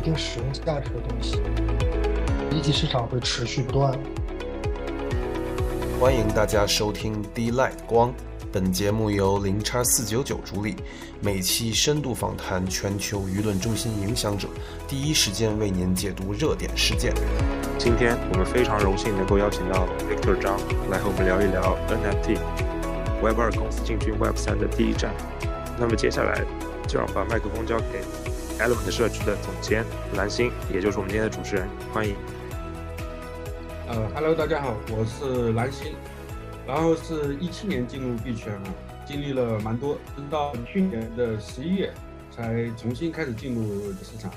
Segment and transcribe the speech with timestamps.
[0.00, 1.42] 一定使用价值的东西，
[2.50, 3.92] 一级市场会持续不断。
[6.00, 8.10] 欢迎大家收听 D Light 光，
[8.50, 10.76] 本节目由零叉四九九主理，
[11.20, 14.48] 每期深度访谈全球舆论中心影响者，
[14.88, 17.12] 第一时间为您解读热点事件。
[17.76, 20.58] 今天我们非常荣幸能够邀请到 Victor 张
[20.88, 25.14] 来和我们聊一聊 NFT，Web 二公司进军 Web 三的第一站。
[25.78, 26.42] 那么接下来
[26.88, 28.00] 就让把麦克风交给
[28.60, 32.14] Element 社区的总监蓝星，也就是我们今天的主持人，欢迎。
[33.88, 35.94] 呃，Hello，大家好，我是蓝星，
[36.66, 38.64] 然后是一七年进入币圈啊，
[39.06, 41.90] 经历了蛮多，直到去年的十一月
[42.30, 44.30] 才重新开始进入市场，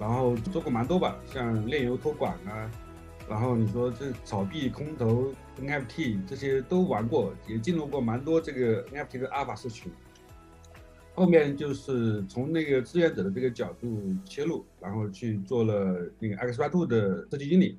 [0.00, 2.68] 然后做过蛮多吧，像炼油托管啊，
[3.28, 9.92] 然后你说这炒币、空投、NFT 这些都玩过，也进入过蛮多这个 NFT 的阿尔法社群。
[11.20, 17.78] 后面就是从那个志愿者的这个角度切入，然后去做了那个 X Y Two 的设计经理。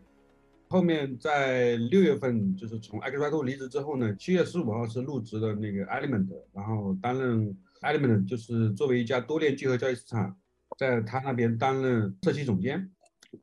[0.68, 10.38] 后面在六月份，就是从 X Y Two 离职之后呢，七月十五号是入职的那个 Element，然后担任 Element 就是作为一家多链聚合交易市场，
[10.78, 12.92] 在他那边担任社区总监。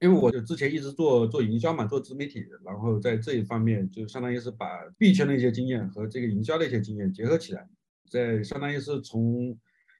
[0.01, 7.69] 因为我就之前一直做做营销嘛，做自媒体，然后在这一方面就相当于是把币圈的一些经验和这个营销的一些经验结合起来，
[8.09, 9.59] 在相当于是从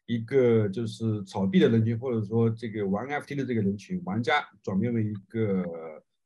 [0.09, 5.65] 一个就是炒币的人群，或者说这个玩 FT 的这个人群玩家，转变为一个。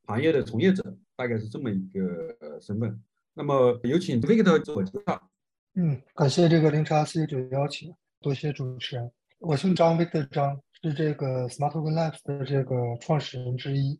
[0.04, 0.82] 行业的从业者
[1.14, 3.00] 大概是这么一个身份。
[3.34, 5.30] 那么有请 Victor 自我介绍。
[5.74, 9.10] 嗯，感谢这个零叉四九九邀请，多谢主持人。
[9.38, 13.98] 我姓张，Victor 张，是这个 Smartoken Labs 的这个创始人之一，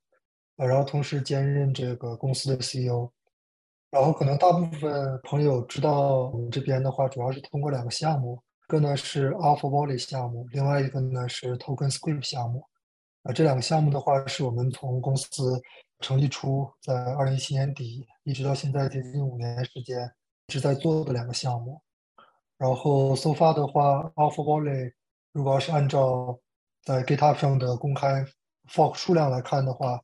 [0.56, 3.08] 呃，然后同时兼任这个公司的 CEO。
[3.92, 12.64] 然后可能大部分朋友知道我们这边的话，主要是通过两个项目，一个呢是 Alpha Wallet 项目，另外一个呢是 Token Script 项目。
[13.22, 15.60] 啊，这两个项目的话，是我们从公司。
[16.00, 20.11] 成立初，在二零一七年底一直到现在接近五年时间，
[20.48, 21.80] 一直在做的两个项目。
[22.56, 24.94] 然后 so far 的话，Alpha Wallet
[25.32, 26.36] 如果要是按照
[26.82, 28.24] 在 GitHub 上的公开
[28.68, 30.00] fork 数量来看的话，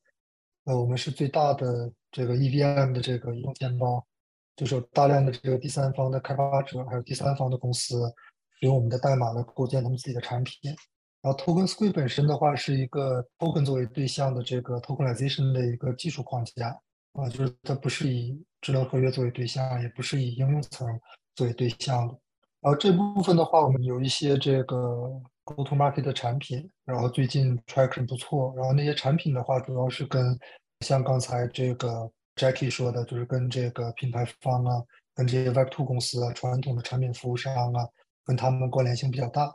[0.66, 4.06] 呃，我们是最大的这个 EVM 的这个移动钱包，
[4.54, 8.14] 就是有大量的这个第三方的开发者，还有第三方的公司
[8.60, 10.74] 用我们的代码来构建他们自己的产品。
[11.20, 16.68] 然后 Token Script 本身的话是一个 Token 作为对象的这个 Tokenization 的一个技术框架
[17.14, 20.86] 啊，就是它不是以智能合约作为对象，也不是以应用层
[21.34, 22.14] 作为对象的。
[22.60, 25.10] 然后这部分的话，我们有一些这个
[25.44, 28.54] Go to Market 的产品，然后最近 Traction 不错。
[28.56, 30.38] 然后那些产品的话，主要是跟
[30.80, 34.82] 像刚才这个 Jackie 说的，就是跟这个品牌方啊，
[35.14, 37.88] 跟这些 Web2 公司啊，传统的产品服务商啊，
[38.28, 39.46] 跟他们关联性比较大。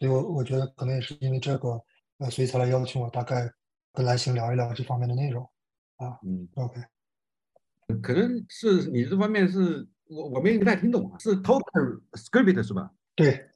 [0.00, 1.80] 所以，我我觉得可能也是因为这个，
[2.18, 3.48] 呃，所以才来邀请我，大概
[3.92, 5.48] 跟蓝星聊一聊这方面的内容，
[5.98, 6.80] 啊，嗯，OK，
[8.02, 12.90] 可能是你这方面是我我没太听懂啊，是 Token Script 是吧？
[13.14, 13.46] 对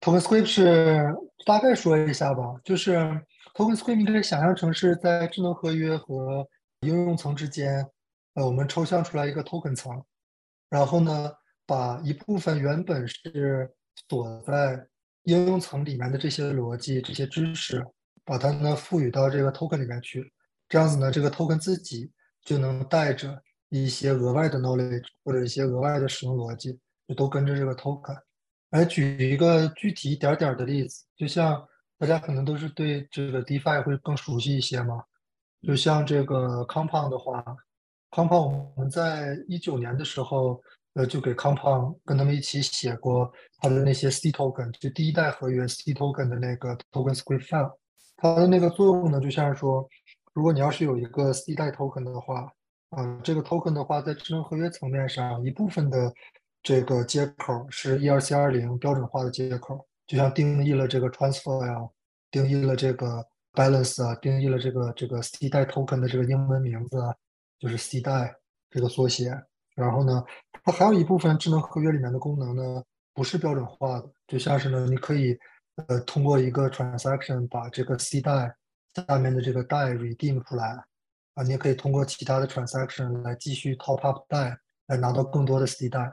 [0.00, 1.14] ，Token Script 是
[1.46, 2.96] 大概说一下吧，就是
[3.54, 6.46] Token Script 你可以想象成是在智能合约和
[6.80, 7.86] 应用层之间，
[8.34, 10.04] 呃，我们抽象出来一个 Token 层，
[10.68, 11.32] 然后呢，
[11.64, 13.72] 把一部分原本是
[14.08, 14.86] 锁在
[15.24, 17.86] 应用层里面的这些逻辑、这些知识，
[18.24, 20.32] 把它呢赋予到这个 token 里面去，
[20.68, 22.10] 这样子呢，这个 token 自己
[22.42, 28.18] 就能带着一些额外的 knowledge 或者一些额外的使用逻辑，就都跟着这个 token。
[28.70, 31.66] 来举一个具体一点点的例子，就像
[31.98, 35.04] 大家可能都是对这个 DeFi 会更熟悉一些嘛，
[35.62, 37.44] 就像这个 Compound 的话
[38.10, 40.60] ，Compound 我们在一九年的时候。
[41.06, 47.76] 就给 Compound 跟他们一起写过他的那些 C token，就第一代合约 C token 的那个 token script file。
[48.16, 49.88] 它的那个作用呢，就像是说，
[50.34, 52.52] 如果你要是有一个 C 代 token 的话，
[52.90, 56.12] 啊，这个 token 的话，在智能合约层面上，一部分的
[56.62, 61.88] 这个接口是 ERC20 标准化的接口，就像定义了这个 transfer 呀，
[62.30, 66.98] 定义了这个 balance 啊，定义了这个这个 C 代 token 的这个英文名字，
[67.58, 68.34] 就是 C 代
[68.68, 69.30] 这个缩写。
[69.80, 70.22] 然后呢，
[70.62, 72.82] 它还有一部分智能合约里面的功能呢，
[73.14, 75.34] 不是标准化的，就像是呢，你可以
[75.88, 78.54] 呃通过一个 transaction 把这个 C 代
[78.94, 80.84] 下面的这个代 redeem 出来
[81.34, 86.10] 啊，你也可以通过其他的 transaction 来继续 top up 代来拿到更多的 C 代，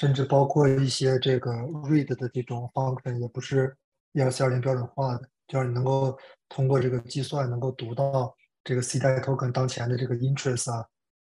[0.00, 1.52] 甚至包括一些这个
[1.86, 3.76] read 的这种 function 也不是
[4.14, 6.18] ERC20 标准化的，就是你能够
[6.48, 8.34] 通过这个计算能够读到
[8.64, 10.84] 这个 C 代 token 当前的这个 interest 啊。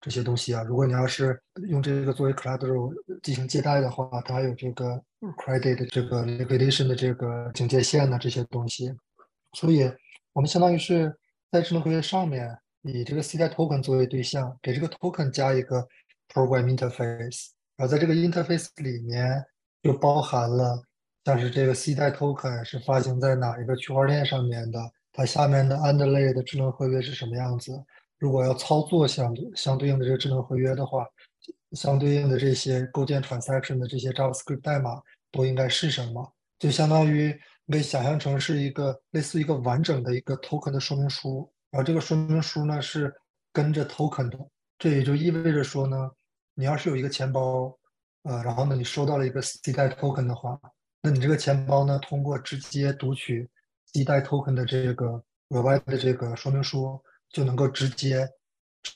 [0.03, 5.01] 这些东西啊，如果你要是用这个作为 collateral 进行借贷的话，它还有这个
[5.37, 8.93] credit 这个 liquidation 的这个警戒线呢，这些东西。
[9.53, 9.89] 所以，
[10.33, 11.15] 我们相当于是
[11.49, 15.87] 在智能合约上面以这个 C 代 token 作为对象，给这个 token 加一个
[16.33, 19.41] program interface，然后在这个 interface 里面
[19.81, 20.83] 就包含了
[21.23, 24.77] 像是这个 C 代 token 是发行在哪一个区块链上面的，
[25.13, 27.71] 它下面的 underlay 的智能合约是什么样子。
[28.23, 31.05] 如果要操作相相对应的这个智能合约的话，
[31.73, 36.33] 相对应的这些构建 transaction 的这些 JavaScript 代码都应该是什么？
[36.57, 37.37] 就相当于
[37.67, 43.13] 可以想象成是一个类似一个完整的一个 token 的说明书，然后这个说明书呢是
[43.51, 44.39] 跟着 token 的。
[44.79, 46.09] 这也就意味着说呢，
[46.53, 47.77] 你要是有一个钱包，
[48.23, 50.57] 呃，然后呢你收到了一个 C 代 token 的话，
[51.01, 53.49] 那你这个钱包呢通过直接读取
[53.91, 56.97] C 代 token 的这个额外的这个说明书。
[57.33, 58.25] 就能够直接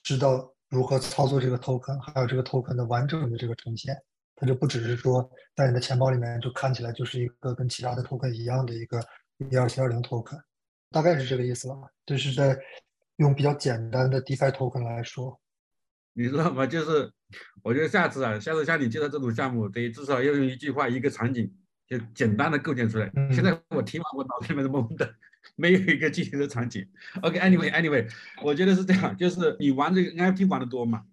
[0.04, 3.94] 知道如何操作这个 token，还有这个 token 的完整的这个呈现。
[4.40, 9.02] 它就不只是说在你的钱包里面就看起来就是一个跟其他的 token 一样的一个
[9.50, 10.40] 一二七二零 token，
[10.92, 11.76] 大概是这个意思吧。
[12.06, 12.56] 就是在
[13.16, 15.42] 用比较简单的 DeFi token 来说，
[16.14, 16.68] 你知道吗？
[16.68, 17.12] 就是
[17.64, 21.52] 我觉得下次啊，下次像你介绍这种项目，得至少要用一句话一个场景
[21.88, 23.12] 就简单的构建出来。
[23.34, 25.16] 现在我听完我脑子里面都懵的。
[25.56, 26.86] 没有一个具体的场景。
[27.22, 28.10] OK，Anyway，Anyway，
[28.44, 31.04] 我觉得是这样，就是你玩这个 NFT 玩的多吗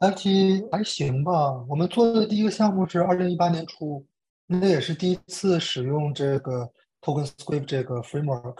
[0.00, 1.52] ？NFT 还行吧。
[1.68, 4.06] 我们做的第一个项目是二零一八年初，
[4.46, 6.70] 那也是第一次使用这个
[7.00, 8.56] TokenScript 这个 framework。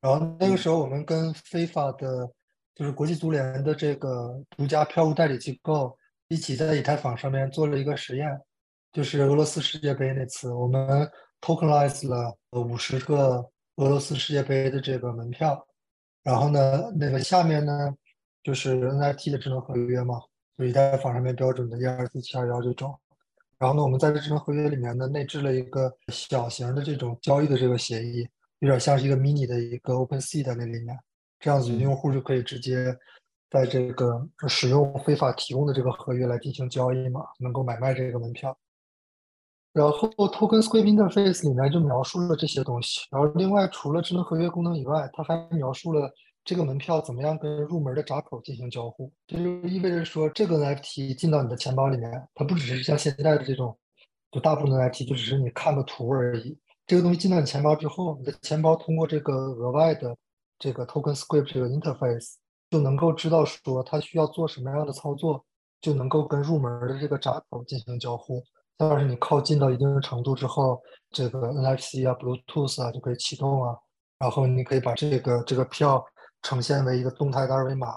[0.00, 2.30] 然后那个时候我们跟非法的，
[2.74, 5.98] 就是国际足联的这个独家票务代理机构
[6.28, 8.28] 一起在以太坊上面做了一个实验，
[8.92, 11.10] 就是俄罗斯世界杯那次，我们
[11.40, 13.50] tokenize 了五十个。
[13.76, 15.66] 俄罗斯世界杯的这个门票，
[16.22, 17.94] 然后呢，那个下面呢
[18.42, 20.20] 就是 NFT 的智能合约嘛，
[20.56, 22.98] 就以太坊上面标准的124.721这种。
[23.58, 28.26] 然后呢，我们在这智能合约里面呢内置了一个小型的这种交易的这个协议，
[28.60, 30.98] 有点像是一个 mini 的一个 OpenSea 在那里面，
[31.38, 32.96] 这样子用户就可以直接
[33.50, 38.56] 在这个使用非法提供的这个合约来进行交易嘛，能够买卖这个门票。
[39.76, 43.00] 然后 TokenScript interface 里面就描述了这些东西。
[43.10, 46.10] 然后另外除了智能合约功能以外，它还描述了
[46.46, 49.12] 这个门票怎么样跟入门的闸口进行交互。
[49.26, 53.76] 这就意味着说，这个 NFT 进到你的钱包里面，它不只是像现在的这种，
[54.32, 56.56] 就大部分的 NFT 就只是你看个图而已。
[56.86, 60.16] 这个东西进到你钱包之后，你的钱包通过这个额外的
[60.58, 62.36] 这个 TokenScript 这个 interface
[62.70, 65.44] 就能够知道说它需要做什么样的操作，
[65.82, 68.42] 就能够跟入门的这个闸口进行交互。
[68.78, 73.74] 要是你靠近到一定的程度之后，这个 NFC 啊、Bluetooth 啊就可以启动啊，
[74.18, 76.04] 然后你可以把这个这个票
[76.42, 77.94] 呈现为一个动态的二维码，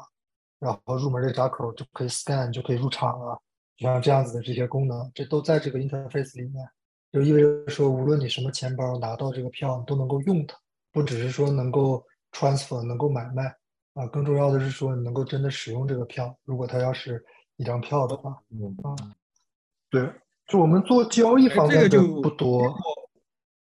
[0.60, 3.38] 然后入门的闸口就可以 scan 就可以入场啊，
[3.78, 6.66] 像这样子的这些功能，这都在这个 interface 里面，
[7.12, 10.56] 就意味着说，无论你什么钱包拿到这个票，你都能够用它，
[10.94, 12.02] 不只是说能够
[12.32, 13.54] transfer 能够买卖
[13.96, 17.22] 啊，更重要的是说你能够真的使用这个票，如果它要是
[17.58, 18.78] 一张票的话，嗯，
[19.90, 20.10] 对。
[20.50, 22.76] 就我们做交易方面就不多，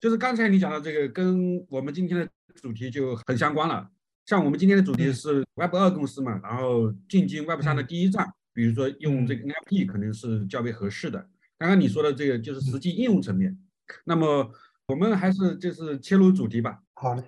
[0.01, 3.87] 就是刚才你讲的这个跟我们今天的主题就很相关了。
[4.25, 11.29] 像我们今天的主题是 Web 二公司嘛，然后进军 Web 三的第一站，比如说用这个 NFT 可能是较为合适的。
[11.59, 13.59] 刚刚你说的这个就是实际应用层面，
[14.05, 14.51] 那么
[14.87, 16.81] 我们还是就是切入主题吧。
[16.95, 17.23] 好嘞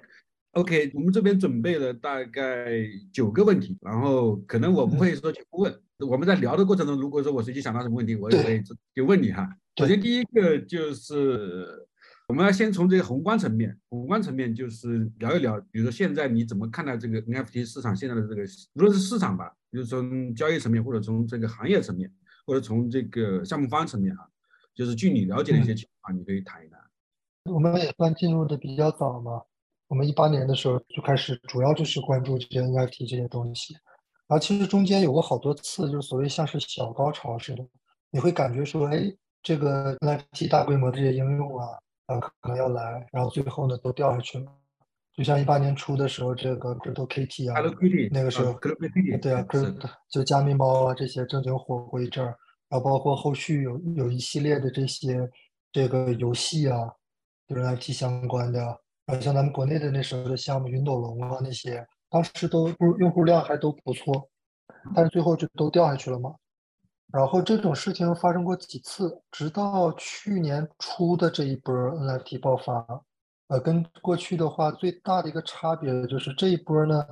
[0.52, 2.70] ，OK，我们这边准备了大概
[3.12, 5.78] 九个问题，然后可能我不会说全部问。
[6.06, 8.62] 我们在聊的过程中，如果说我随机想到什么问题，我也可以
[8.94, 9.48] 就问你哈。
[9.76, 11.86] 首先第一个就是
[12.28, 18.42] 我们要先从这个宏观层面，宏观层面就是聊一聊，比如说现在你怎么看待这个 NFT 市场现在的这个，
[18.74, 22.10] 无论是市场吧，比如从交易层面，或者从这个行业层面，
[22.46, 24.28] 或者从这个项目方层面哈，
[24.74, 26.80] 就是据你了解的一些情况，你可以谈一谈。
[27.52, 29.42] 我们也算进入的比较早嘛，
[29.88, 33.74] 我们一八年的时候就开始，主要就是关注这些 NFT 这些东西。
[34.32, 37.62] 然后其实中间有过好多次，就是所谓像是小高潮似的，
[38.10, 41.66] 你会感觉说，哎，这个 NFT 大规模的这些应用啊，
[42.06, 44.46] 啊可能要来，然后最后呢都掉下去了。
[45.14, 47.60] 就像一八年初的时候，这个 CryptoKitty 啊，
[48.10, 48.58] 那个时候，
[49.20, 49.44] 对啊，
[50.08, 52.34] 就加密猫啊这些正经火过一阵儿，
[52.70, 55.28] 然后包括后续有有一系列的这些
[55.70, 56.90] 这个游戏啊，
[57.46, 58.60] 就是 NFT 相关的，
[59.04, 61.86] 然后像咱们国内的那时候的项目云朵龙啊那些。
[62.12, 64.28] 当时都用用户量还都不错，
[64.94, 66.34] 但是最后就都掉下去了嘛。
[67.10, 72.86] 然后这种事情发生过几次，直到去年初的这一波 NFT 爆发，
[73.48, 77.02] 呃，跟过去的话最大的一个差别就是这一波呢，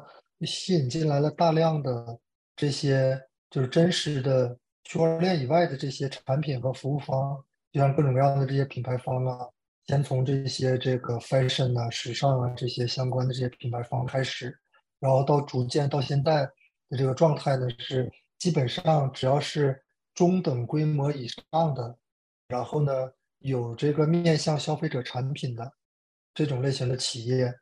[0.43, 2.19] 吸引进来了大量的
[2.55, 3.19] 这些
[3.51, 4.55] 就是真实的
[4.85, 7.43] 区块链以外的这些产品和服务方，
[7.73, 9.47] 就像各种各样的这些品牌方啊，
[9.87, 14.59] 先从这些这个 fashion 啊、时尚啊这些相关的这些品牌方开始。
[15.01, 16.43] 然后到逐渐到现在
[16.89, 19.83] 的这个状态呢，是基本上只要是
[20.15, 21.97] 中等规模以上的，
[22.49, 22.93] 然后呢
[23.39, 25.73] 有这个面向消费者产品的
[26.35, 27.53] 这种类型的企业，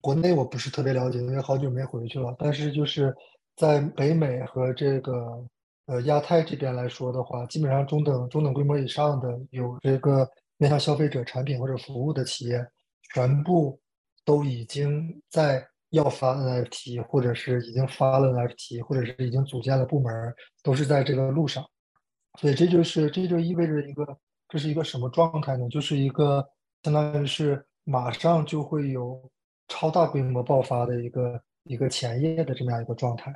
[0.00, 2.34] 国内我不是特别了解，因为好久没回去了。
[2.38, 3.14] 但是就是
[3.56, 5.44] 在北美和这个
[5.86, 12.64] 呃亚太这边来说的话，基本上中等中等规模以上的有这个面向消费者产品或者服务的企业，
[13.12, 13.80] 全部
[14.24, 20.12] 都已经在要发 NFT，或者是已经发了 NFT，或者是已经组建了部门，
[20.62, 21.64] 都是在这个路上。
[22.38, 25.68] 所以这就是这就意味着一个这是一个什么状态呢？
[25.68, 26.46] 就是一个
[26.82, 29.20] 相当于是马上就会有。
[29.66, 33.34] 超大规模爆发的一个一个前夜的这么样一个状态，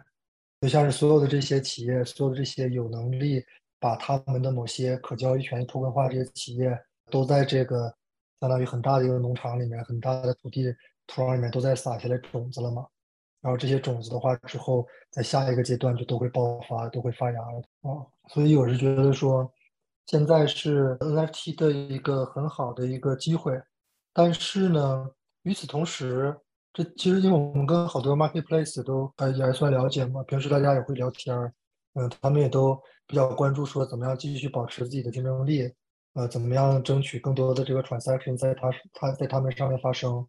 [0.60, 3.42] 就像是所有的这些企业，所有的这些有能力
[3.80, 6.78] 把他们的某些可交易权透明化这些企业，
[7.10, 7.92] 都在这个
[8.40, 10.62] 相当于很大的一个农场里面，很大的土地
[11.08, 12.86] 土壤里面都在撒下来种子了嘛。
[13.40, 18.06] 然后这些种子的话，之后在下一个阶段就都会爆发，都会发芽了啊。
[18.28, 19.52] 所以我是觉得说，
[20.06, 23.60] 现在是 NFT 的一个很好的一个机会，
[24.12, 25.10] 但是呢。
[25.44, 26.36] 与此同时，
[26.74, 31.50] 这其实因为我们跟好多 marketplace 都还也还算了解嘛，平时大家也会聊天儿，
[31.94, 35.72] 嗯，他们也都比较关注说怎么样继续保持自己的竞争力，
[36.14, 40.26] 呃，怎么样争取更多的这个 transaction 在他他在他们上面发生。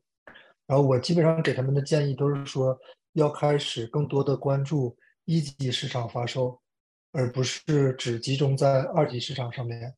[0.69, 2.77] 然后我基本上给他们的建议都是说，
[3.13, 4.95] 要开始更多的关注
[5.25, 6.61] 一级市场发售，
[7.11, 9.91] 而不是只集中在二级市场上面，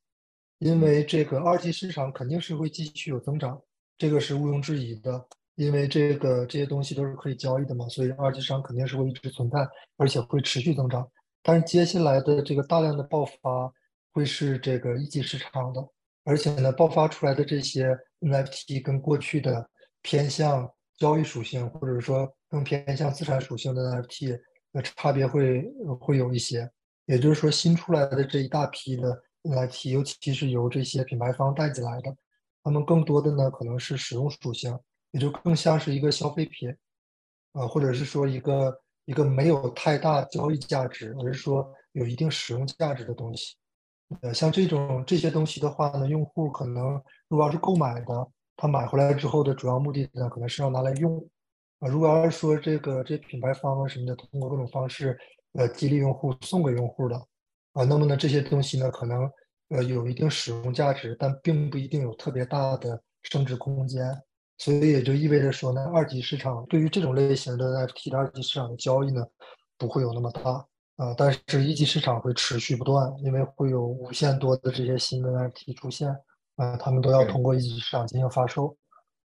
[0.60, 3.62] 因为这个二级市场肯定是会继续有增长。
[3.98, 11.06] 这个是毋庸置疑的，因为这个这些东西都是可以交易的嘛，所以二级市场肯定是会一直存在，而且会持续增长。
[11.44, 13.70] 但是接下来的这个大量的爆发
[14.14, 15.86] 会是这个一级市场的，
[16.24, 19.70] 而且呢，爆发出来的这些 NFT 跟过去的
[20.02, 24.40] 偏向交易属性，或者说更偏向资产属性的 NFT，
[24.72, 25.64] 那差别会
[26.00, 26.70] 会有一些。
[27.06, 32.16] 也就是说，新出来的这一大批的 NFT，尤其是由这些品牌方带进来的。
[32.64, 34.78] 他们更多的呢，可能是使用属性，
[35.12, 36.70] 也就更像是一个消费品，
[37.54, 43.56] 啊，或者是说一个一个没有太大交易价值，而是说有一定使用价值的东西。
[44.22, 51.18] 呃，像这种这些东西的话呢，用户可能如果要是购买的，他买回来之后的主要目的呢，可能是要拿来用。
[51.80, 55.18] 啊，如果要是说这个这品牌方啊什么的，通过各种方式，
[55.54, 57.16] 呃，激励用户送给用户的，
[57.74, 59.30] 啊，那么呢，这些东西呢，可能。
[59.74, 64.04] 呃，有一定使用价值，但并不一定有特别大的升值空间，
[64.58, 69.26] 所以也就意味着说呢，二级市场对于这种类型的 NFT 的二级市场的交易呢，
[69.78, 70.68] 不会有那么大
[70.98, 76.14] 啊，但是一级市场会持续不断，因为会有无限多的这些新的 NFT 出现，
[76.56, 78.76] 啊，他们都要通过一级市场进行发售，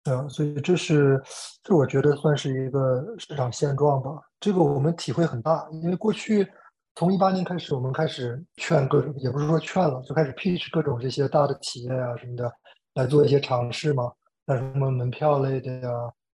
[0.04, 1.22] 嗯，所以这是
[1.62, 6.48] 这我觉得算是一个市场现状吧，这个我们体会很大，因为过去。
[6.96, 12.52] 从一八年开始，我们开始劝各种，也不是说劝了，就开始 pitch 各种这些大的企业啊什么的，
[12.94, 14.12] 来做一些尝试嘛。
[14.46, 15.88] 像什么门票类的呀，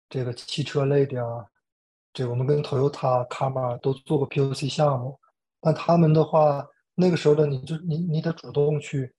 [0.10, 1.24] 这个汽车类的呀，
[2.14, 5.20] 这我们跟 Toyota、卡玛都做过 POC 项目。
[5.60, 6.66] 但他们的话，
[6.96, 9.14] 那个时候的你就你你得主动去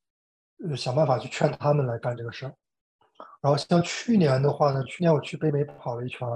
[0.77, 2.53] 想办法去劝他们来干这个事儿。
[3.41, 6.27] 然后像去年的话呢，去年我去北美跑了一圈，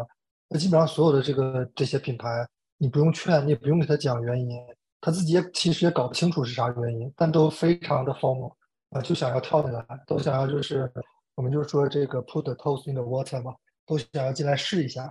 [0.49, 2.47] 那基本上所有的这个这些品牌，
[2.79, 4.59] 你不用劝，你也不用给他讲原因。
[5.01, 8.53] 他自己也其实也搞不清楚是啥原因，但都非常的 formal，
[8.91, 10.93] 啊，就想要跳进来，都想要就是
[11.35, 13.55] 我们就是说这个 put the toes in the water 嘛，
[13.87, 15.11] 都想要进来试一下，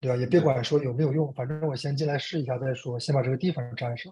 [0.00, 0.16] 对吧？
[0.16, 4.10] 也别管说有没有用，反正我先进来试一下再说，先把这个地方占上，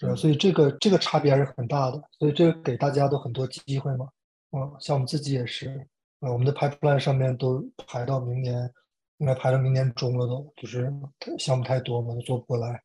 [0.00, 0.14] 是吧？
[0.16, 4.08] 所以这个这个差别还是很大的，所以这个给大家都很多机会嘛，
[4.52, 5.86] 嗯，像我们自己也是，
[6.20, 8.72] 呃，我们的 pipeline 上面都排到明年，
[9.18, 10.90] 应该排到明年中了都，就是
[11.38, 12.82] 项目太多嘛，都做不过来，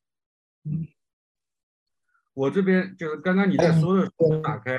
[0.65, 0.85] 嗯。
[2.33, 4.73] 我这边就是刚刚你在说的时候，打开，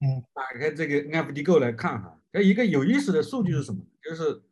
[0.00, 3.82] 嗯，打开这个 NFT Go 来看哈，它，一个有意思的数据是什么？
[4.02, 4.42] 就是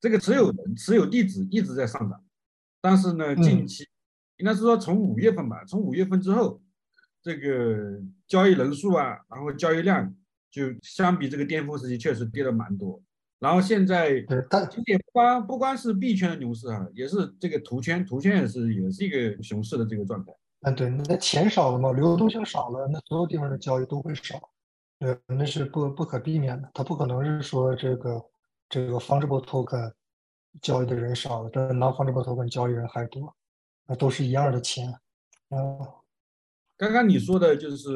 [0.00, 2.24] 这个持有人、持有地址一直在上涨，
[2.80, 3.87] 但是呢，近期
[4.38, 6.60] 应该是说从五月份吧，从五月份之后，
[7.22, 10.14] 这个交易人数啊，然后交易量
[10.50, 13.00] 就相比这个巅峰时期确实跌了蛮多。
[13.40, 20.32] 然后现在，但今年不光不光是币圈的牛市啊，也是这个图圈，图圈也是也是一个熊市的这个状态。
[20.62, 24.50] 嗯，对，那钱少了嘛，流动性少了，那所有地方的交易都会少，
[24.98, 26.68] 呃，那是不不可避免的。
[26.74, 28.20] 它不可能是说这个
[28.68, 29.92] 这个 fungible token
[30.60, 33.32] 交易的人少了，但 non fungible token 交易人还多，
[33.88, 34.88] 那都是一样的钱。
[35.48, 35.94] 哦，
[36.76, 37.88] 刚刚你说的就是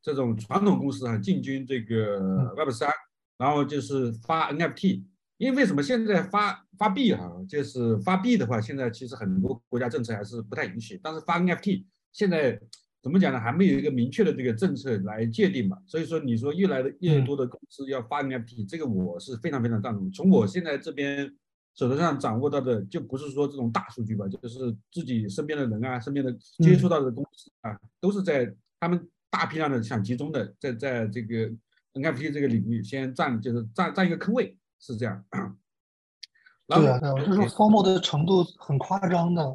[0.00, 2.88] 这种传统公司啊，进军这个 Web 三，
[3.36, 5.04] 然后就是发 NFT，
[5.36, 12.58] 因为为什么现在发发币哈，就是发币的话，现在其实很多国家政策还是不太允许，但是发 NFT 现在
[13.02, 13.40] 怎么讲呢？
[13.40, 15.76] 还没有一个明确的这个政策来界定嘛。
[15.86, 20.10] 所以说，你说越来的越多的公司要发 NFT，这个我是非常非常赞同。
[20.12, 21.32] 从我现在这边
[21.78, 31.48] 手头上掌握到的，就不是说这种大数据吧，就是自己身边的人啊，身边的接触到的公司啊，都是在他们大批量的想集中的在在这个
[31.94, 34.56] NFT 这个领域先占，就是占占一个坑位。
[34.80, 35.24] 是这样，
[36.66, 39.54] 对啊，对啊，就是 formal 的程度很夸张的。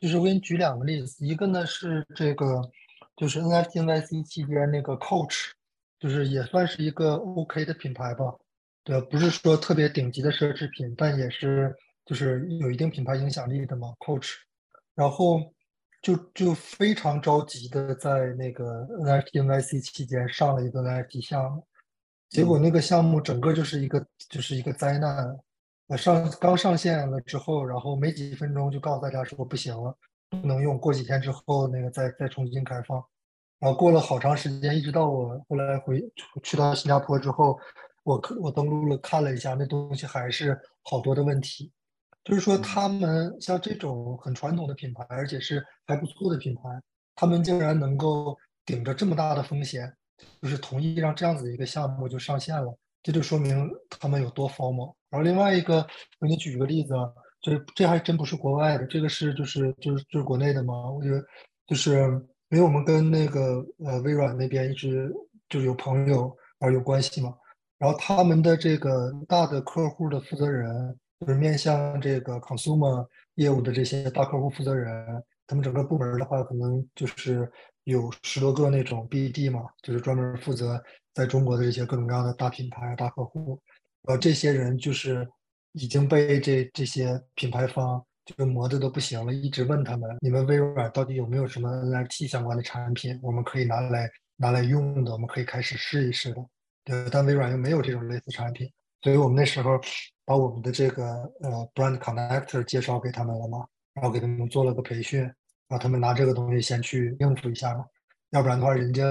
[0.00, 2.60] 就是我给你举两个例子，一个呢是这个，
[3.16, 5.52] 就是 NFT NYC 期间那个 Coach，
[6.00, 8.34] 就是也算是一个 OK 的品牌吧，
[8.84, 11.74] 对，不是说特别顶级的奢侈品，但也是
[12.04, 14.34] 就是有一定品牌影响力的嘛，Coach。
[14.94, 15.40] 然后
[16.02, 21.66] 就就非常着急的在那个 NFT NYC 期间上了一个 NFT 项目。
[22.28, 25.34] 结果那个项目整个就是一个就是一个灾难，
[25.88, 29.96] 呃上刚上线了之后，然后没几分钟就告诉大家说不行了，
[30.28, 33.02] 不能用，过几天之后那个再再重新开放，
[33.58, 36.02] 然后过了好长时间，一直到我后来回
[36.42, 37.58] 去到新加坡之后，
[38.04, 41.72] 我我登录了看了一下，那东西还是好多的问题，
[42.22, 46.62] 就是说他们像这种很传统的品牌，而且是还不错的品牌，
[47.16, 49.92] 他们竟然能够顶着这么大的风险。
[50.40, 54.94] 就是同意让这样子的一个项目就上线了，这就说明他们有多 formal。
[55.10, 55.78] 然后另外一个，
[56.20, 56.94] 我给你举一个例子，
[57.42, 60.88] 就是这还真不是国外的，这个是就是就是就是国内的嘛。
[60.88, 61.20] 我觉得
[61.66, 61.98] 就是
[62.50, 65.12] 因为我们跟那个呃微软那边一直
[65.48, 67.34] 就是有朋友而有关系嘛。
[67.78, 77.50] 然后他们的这个大的客户的负责人，就是面向这个 consumer 业务的这些大客户负责人，他们整个部门的话，可能就是。
[77.84, 83.60] 有十多个那种 BD 嘛，就是专门负责在中国的这些各种各样的大品牌、大客户。
[84.04, 85.28] 呃，这些人就是
[85.72, 96.42] 已经被这这些品牌方就磨的都不行了，一直问他们：你们微软到底有没有什么 NFT 相关的产品，我们可以拿来拿来用的，我们可以开始试一试的。
[96.84, 98.70] 对，但微软又没有这种类似产品，
[99.02, 99.80] 所以我们那时候
[100.24, 101.04] 把我们的这个
[101.40, 105.30] 呃 Brand Connector 介绍给他们了嘛，然后给他们做了个培训。
[105.66, 107.86] 让他们拿这个东西先去应付一下嘛，
[108.30, 109.02] 要不然的话，人家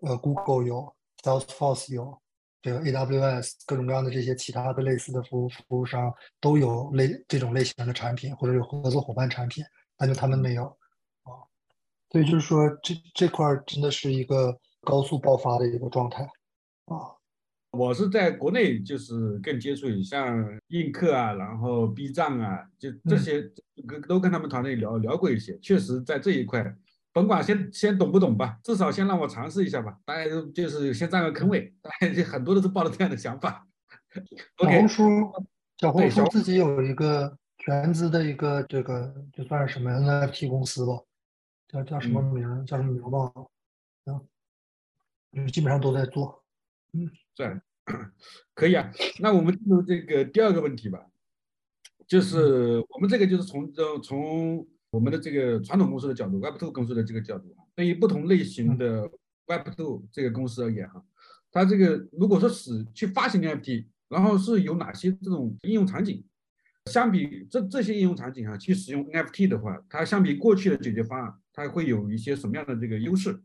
[0.00, 2.18] 呃，Google 有，Salesforce 有，
[2.62, 9.62] 这个 AWS 各种各样的这些其他的类似的服务服务商都有类这种类型的产品，或者有合作伙伴产品，
[9.98, 10.64] 但就他们没有
[11.24, 11.44] 啊。
[12.10, 16.26] 所以就是说，这这块真的是一个高速爆发的一个状态
[16.92, 17.16] 啊。
[17.72, 23.50] 我是在国内，就是更接触像映客啊，然后 B 站啊，就这些，
[23.88, 25.58] 跟都跟他们团队聊聊过一些。
[25.58, 26.76] 确实，在这一块，
[27.14, 29.98] 甭管先先懂不懂吧，至少先让我尝试一下吧。
[30.04, 33.66] 大家都就是先占个坑位，大家就很多都是抱着这样的想法。
[34.58, 35.32] 小红书，
[35.78, 40.92] 小红书自己有一个全资的一个这个，就算是什么 NFT 公司吧，
[41.68, 42.66] 叫叫什么名？
[42.66, 43.48] 叫什么名忘了。
[44.04, 46.41] 嗯，就基本上都在做。
[46.92, 47.10] 嗯。
[47.34, 47.62] 算，
[48.54, 48.92] 可以啊。
[49.20, 51.06] 那我们进入这个第二个问题吧，
[52.06, 59.10] 就是我们这个就是从这从我们的这个传统公司的角度，Web2 公司的这个角度啊，对于不同类型的
[59.46, 61.02] Web2 这个公司而言哈，
[61.50, 66.22] 它这个如果说是去发行 NFT，然后是有哪些这种应用场景？
[66.90, 73.40] 相比这这些应用场景啊，去使用 NFT 的话，它相比过去的解决方案，它会有一些什么样的这个优势？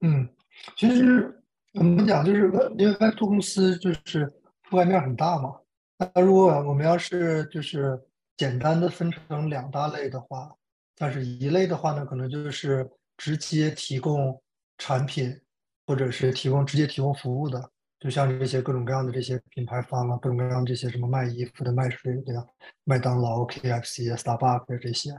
[0.00, 0.30] 嗯，
[0.78, 1.42] 其实。
[1.76, 2.24] 怎么讲？
[2.24, 4.26] 就是因为 Web2 公司就是
[4.70, 5.54] 覆盖面很大嘛。
[5.98, 8.00] 那如果我们要是就是
[8.36, 10.50] 简单的分成两大类的话，
[10.96, 14.42] 但是一类的话呢，可能就是直接提供
[14.78, 15.38] 产品，
[15.86, 22.46] 或者是提供直接提供服务的，就像这些各种各样的这些品牌方啊，各种各样这些什么卖衣服的、卖水的、
[22.84, 25.10] 麦当劳、KFC、Starbucks 这些。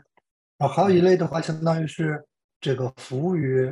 [0.57, 2.23] 然后还有一类的话，相当于是
[2.59, 3.71] 这个服务于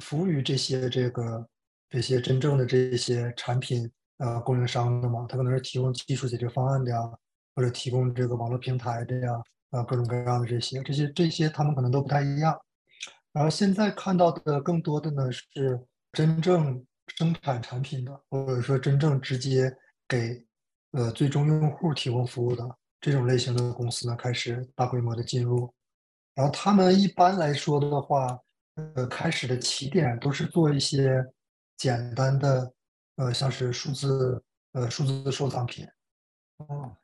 [0.00, 1.46] 服务于这些这个。
[1.92, 6.98] 这些真正的这些产品呃供应商的嘛，他可能是提供技术解决方案的呀，
[7.54, 9.30] 或者提供这个网络平台的呀，
[9.72, 12.58] 啊各种各样的这些，这些这些他们可能都不太一样。
[13.30, 15.78] 然后现在看到的更多的呢是
[16.14, 16.82] 真正
[17.18, 19.70] 生产产品的，或者说真正直接
[20.08, 20.42] 给
[20.92, 22.66] 呃最终用户提供服务的
[23.02, 25.70] 这种类型的公司呢开始大规模的进入。
[26.34, 28.38] 然后他们一般来说的话，
[28.94, 31.22] 呃开始的起点都是做一些。
[31.76, 32.72] 简单的，
[33.16, 35.86] 呃，像是数字，呃，数字收藏品，
[36.58, 36.96] 嗯，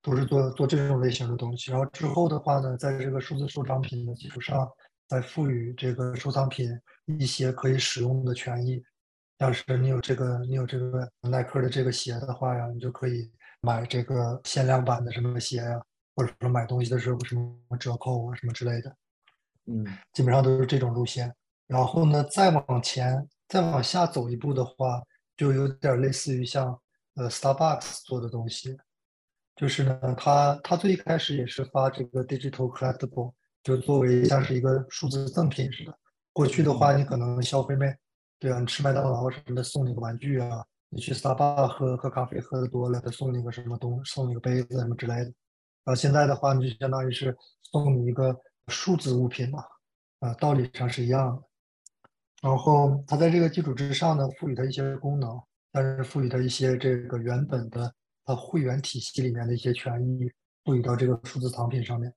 [0.00, 1.70] 都是做做这种类型的东西。
[1.70, 4.68] 然后之后的话呢，在这个数字收藏品的基础上，
[5.08, 6.70] 再赋予这个收藏品
[7.18, 8.82] 一些可以使用的权益。
[9.38, 13.30] 像是你有这个，你有这个耐克的这个鞋的话呀，你就可以
[13.60, 15.82] 买这个限量版的什么鞋呀、
[16.14, 18.96] 或者说买东西的时候什么折扣啊什么之类的，
[19.66, 21.34] 嗯基本上都是这种路线。
[21.66, 25.02] 然后呢，再往前再往下走一步的话，
[25.36, 26.80] 就有点类似于像
[27.16, 28.78] 呃 Starbucks 做的东西，
[29.56, 35.94] 就是呢，它它最一开始也是发这个 digital collectible，就作为像是一个数字赠品似的。
[36.32, 37.94] 过去的话，你可能消费麦，
[38.38, 45.24] 对啊，你吃麦当劳什么的送你个玩具啊，你去 Starbucks 喝喝咖啡喝的多了，他送你个什么东，送你个杯子什么之类的。
[45.84, 47.36] 然后现在的话，你就相当于是
[47.70, 48.34] 送你一个
[48.68, 49.62] 数字物品嘛，
[50.20, 51.42] 啊，道理上是一样的。
[52.42, 60.30] 然后它在这个基础之上呢，赋予它一些功能，但是赋予它一些这个原本的它会员体系里面的一些权益，
[60.64, 62.12] 赋予到这个数字藏品上面。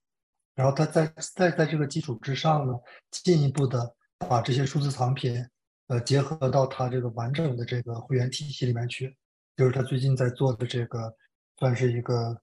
[0.55, 2.73] 然后它在再在这个基础之上呢，
[3.11, 5.45] 进一步的把这些数字藏品，
[5.87, 9.15] 呃，结合到它这个完整的这个会员体系里面去，
[9.55, 11.13] 就是他最近在做的这个，
[11.57, 12.35] 算是一个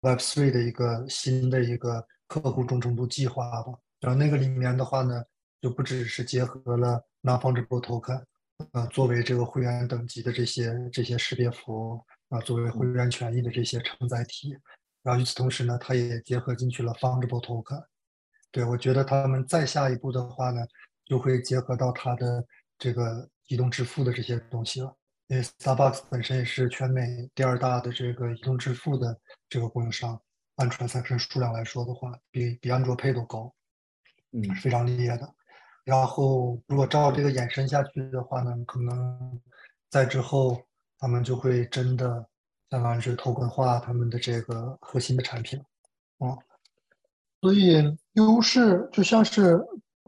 [0.00, 3.72] Web3 的一个新的一个客户忠诚度计划吧。
[4.00, 5.22] 然后那个里面的话呢，
[5.60, 8.24] 就不只是结合了 non-fungible token，
[8.72, 14.56] 呃，作为这个会员等级的这些这些识别符啊、作为会员权益的这些承载体。
[15.02, 17.82] 然后与此同时呢，它也结合进去了 fungible token。
[18.50, 20.60] 对，我觉得他们再下一步的话呢，
[21.06, 22.44] 就会结合到它的
[22.78, 24.94] 这个移动支付的这些东西了。
[25.28, 29.16] 因为 Starbucks 本身也是全美第二大的这个移动支付的
[29.48, 30.20] 这个供应商，
[30.56, 33.54] 按 transaction 数量来说的话，比比安卓 Pay 都高，
[34.32, 35.34] 嗯是非常厉害的。
[35.84, 39.40] 然后如果照这个延伸下去的话呢，可能
[39.88, 40.60] 在之后
[40.98, 42.26] 他们就会真的
[42.70, 45.58] 相当于是头文化他们的这个核心的产品，
[46.18, 46.36] 啊、
[47.40, 49.58] 所以优势就像是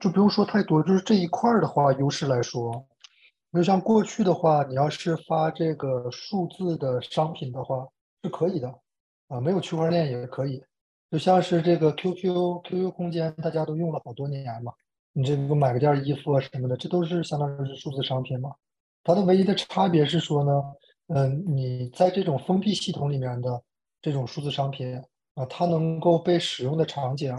[0.01, 2.87] 就不用说太多，就是这一块的话，优势来说，
[3.53, 7.87] 就像过去的话，你要是发这个数字的商品的话
[8.23, 8.73] 是可以的，
[9.29, 10.63] 啊，没有区块链也可以，
[11.11, 14.73] 就像是这个 QQ QQ 空间，大家都用了好多年嘛，
[15.15, 18.51] 你这个买个件衣服啊什么的，这都是相当于是数字商品嘛。
[19.05, 20.63] 它的唯一的差别是说呢，
[21.09, 23.63] 嗯，你在这种封闭系统里面的
[24.01, 24.97] 这种数字商品
[25.35, 27.37] 啊，它能够被使用的场景，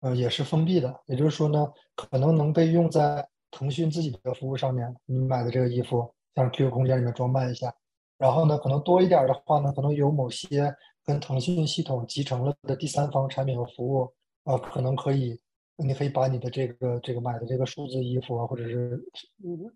[0.00, 0.94] 呃，也是封闭的。
[1.06, 7.72] 也就是说呢，可能能被用在腾讯自己的服务上面，你买的这个衣服，像 QQ 空间里面装扮一下，
[8.18, 14.12] 然后呢，可能多一点的话呢，可能有某些跟腾讯系统集成了的第三方产品和服务，
[14.44, 15.40] 啊，可能可以。
[15.80, 19.00] 你可以把你的这个这个买的这个数字衣服啊，或者是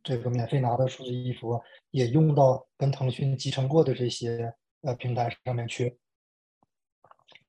[0.02, 1.60] 这个免费拿的数字衣服，
[1.92, 5.96] 也用到跟腾讯集成过的这些呃平台上面去。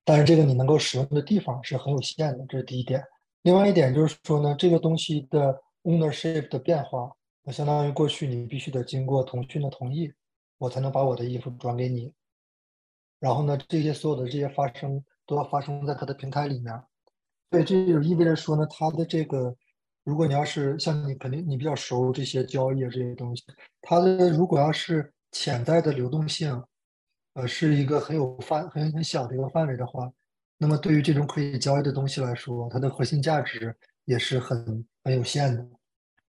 [0.04, 3.02] 但是这个你能够使用的地方是很有限的，这是第一点。
[3.42, 7.10] 另外一点就是说呢，这个东西的 ownership 的变化，
[7.42, 10.12] 那相当于过去你必须得经过腾讯的同意，
[10.58, 12.12] 我才能把我的衣服转给你。
[13.18, 16.72] 然后呢，这些所有的这些发生都要发生在它的平台里面。
[17.54, 19.54] 所以这就意味着说呢，它的这个，
[20.02, 23.44] 如果你要是像你肯定你比较熟这些交易啊这些东西，
[23.80, 26.60] 它的如果要是潜在的流动性，
[27.34, 30.10] 呃，是一个很有范很很小的一个范围的话，
[30.58, 33.72] 那么对于这种可以交易的东西来说，它的核心价值
[34.04, 35.64] 也是很很有限的。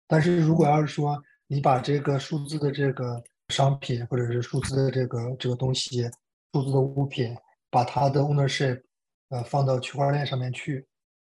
[0.09, 6.11] 但是如果要是说你把这个数字的这个商品或者是数字的这个这个东西，
[6.53, 7.33] 数字的物品，
[7.71, 8.83] 把它的 ownership
[9.29, 10.85] 呃放到区块链上面去，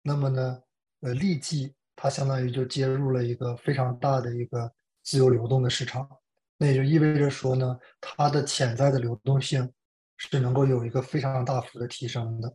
[0.10, 0.60] 那么呢，
[1.02, 6.10] 呃，立即它相当于就接入了一个非常大的一个自由流动的市场，
[6.58, 9.72] 那也就意味着说呢，它的潜在的流动性
[10.18, 12.52] 是能够有一个非常大幅的提升的。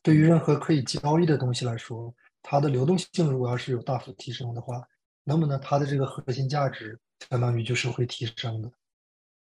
[0.00, 4.82] 对于任何可以交易的东西来说，它的流动性如果要是有大幅提升的话，
[5.22, 6.98] 那么呢，它的这个核心价值
[7.28, 8.70] 相当于就是会提升的。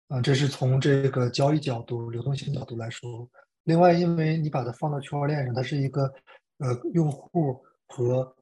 [0.09, 3.29] 啊，这是从这个交易角度、流动性角度来说。
[3.65, 6.11] 另外，因为你把它放到区块链上，它是一个
[6.61, 8.35] 呃用户和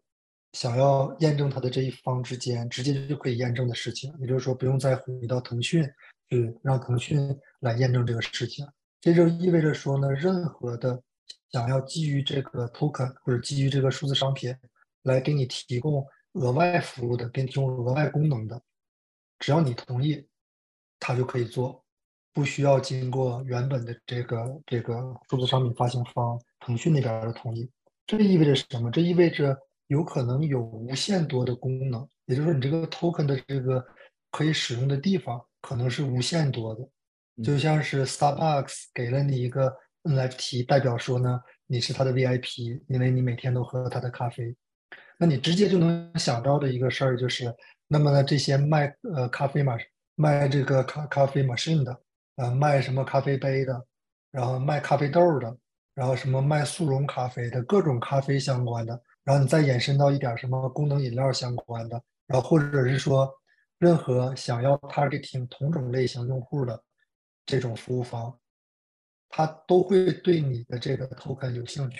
[0.53, 5.83] 想要验证它的这一方之间直接就可以验证的事情，也就是说不用再回到腾讯
[6.29, 8.67] 去让腾讯来验证这个事情。
[9.01, 11.03] 这就意味着说呢，任何的
[11.51, 14.55] 想要基于这个 token 或者基于这个数字商品
[15.03, 18.61] 来给你提供额外服务的、给你提供额外功能的，
[19.39, 20.27] 只要你同意，
[20.99, 21.85] 它就可以做。
[22.33, 24.95] 不需要经过原本的这个这个
[25.29, 27.69] 数字商品发行方腾讯那边的同意，
[28.09, 28.91] 这意味着什么？
[28.91, 33.85] 这意味着有可能有无限多的功能，也就是说你这个 token 的这个
[34.33, 39.73] 可以使用的地方可能是无限多的，就像是 Starbucks 给了你一个
[40.05, 44.57] NFT，代表说呢你是他的 VIP，因为你每天都喝他的咖啡，
[45.19, 47.55] 那你直接就能想到的一个事儿就是，
[47.87, 49.77] 那么呢这些卖呃咖啡嘛
[50.17, 51.97] 卖这个咖咖啡 machine 的。
[52.37, 53.85] 呃，卖什么咖啡杯的，
[54.31, 55.59] 然后卖咖啡豆的，
[55.99, 63.29] 然后什么卖速溶咖啡的各种咖啡相关的，然后你再延伸到一点什么功能饮料相关的，然后或者是说
[63.79, 66.81] 任何想要 targeting 同种类型用户的
[67.45, 68.33] 这种服务方，
[69.29, 71.99] 他都会对你的这个 token 有兴趣。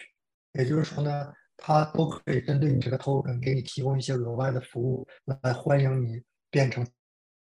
[0.53, 5.05] 也就是说呢，他都可以针对你这个 token 给你提供一些额外的服务，
[5.43, 6.87] 来欢迎你变成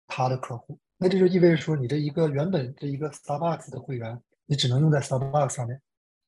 [0.08, 0.80] 他的客户。
[0.98, 5.80] 那这就意味着说，你这一个原本这一个 Starbucks 的会员，你只能用在 Starbucks 上面。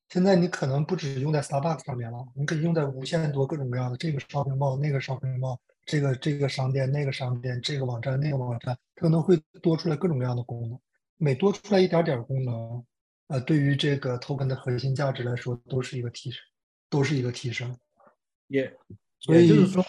[0.10, 10.80] 现在你可能不只用在 Starbucks 上面了，你可以用在无限多各种各样的这个 shopping mall、那个 shopping mall、这个这个商店、那个商店、这个网站、那个网站，可能会多出来各种各样的功能。
[11.18, 12.84] 每多出来一点点功能，
[13.28, 16.42] 呃，对于这个 token 的核心价值来说，都是一个提升，
[16.90, 17.78] 都是一个提升。
[18.48, 18.74] 也，
[19.20, 19.86] 所以就是说，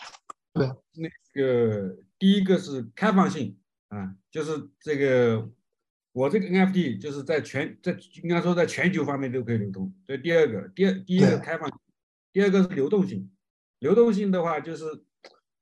[0.53, 3.57] 对，那个第一个是开放性
[3.89, 5.49] 啊，就是这个
[6.13, 9.93] 我这个 NFT 就是在全在应该说在全球方面都可以流通。
[10.07, 11.71] 这第二个，第二第一个开放，
[12.33, 13.31] 第二个是流动性。
[13.79, 14.85] 流动性的话就是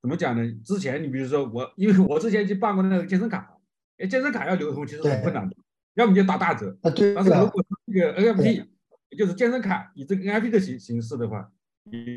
[0.00, 0.52] 怎么讲呢？
[0.64, 3.56] 之前你比如说我，因为我之前去办过那个健身卡，
[3.98, 5.54] 哎，健身卡要流通其实很困难的，
[5.94, 8.66] 要么就打大折，啊，对但是如，果是这个 NFT，
[9.10, 11.52] 也就是健身卡以这个 NFT 的形形式的话，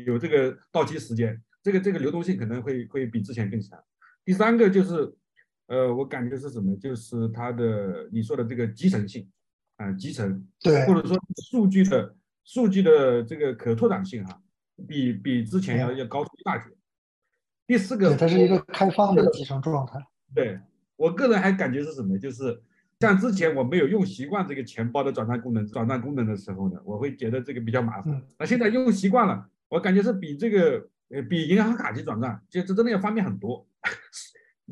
[0.06, 3.78] 有这个到期时间，这个这个流动性可能会会比之前更强。
[4.24, 5.14] 第三个就是，
[5.72, 6.76] 呃，我感觉是什么？
[6.76, 9.26] 就是它的你说的这个集成性
[9.76, 11.16] 啊、集成对或者说
[11.50, 14.38] 数据的数据的这个可拓展性哈、
[14.86, 16.68] 比比之前要要高出一大截。
[17.66, 19.98] 第四个，，它是一个开放的集成状态。
[20.34, 20.60] 对
[20.94, 22.18] 我个人还感觉是什么？
[22.18, 22.62] 就是
[23.00, 28.22] 像之前我没有用习惯这个钱包的转账功能、转账功能的时候呢，我会觉得这个比较麻烦嗯。
[28.38, 33.66] 那现在用习惯了，我感觉是比这个呃比银行卡去转账，就这真的要方便很多。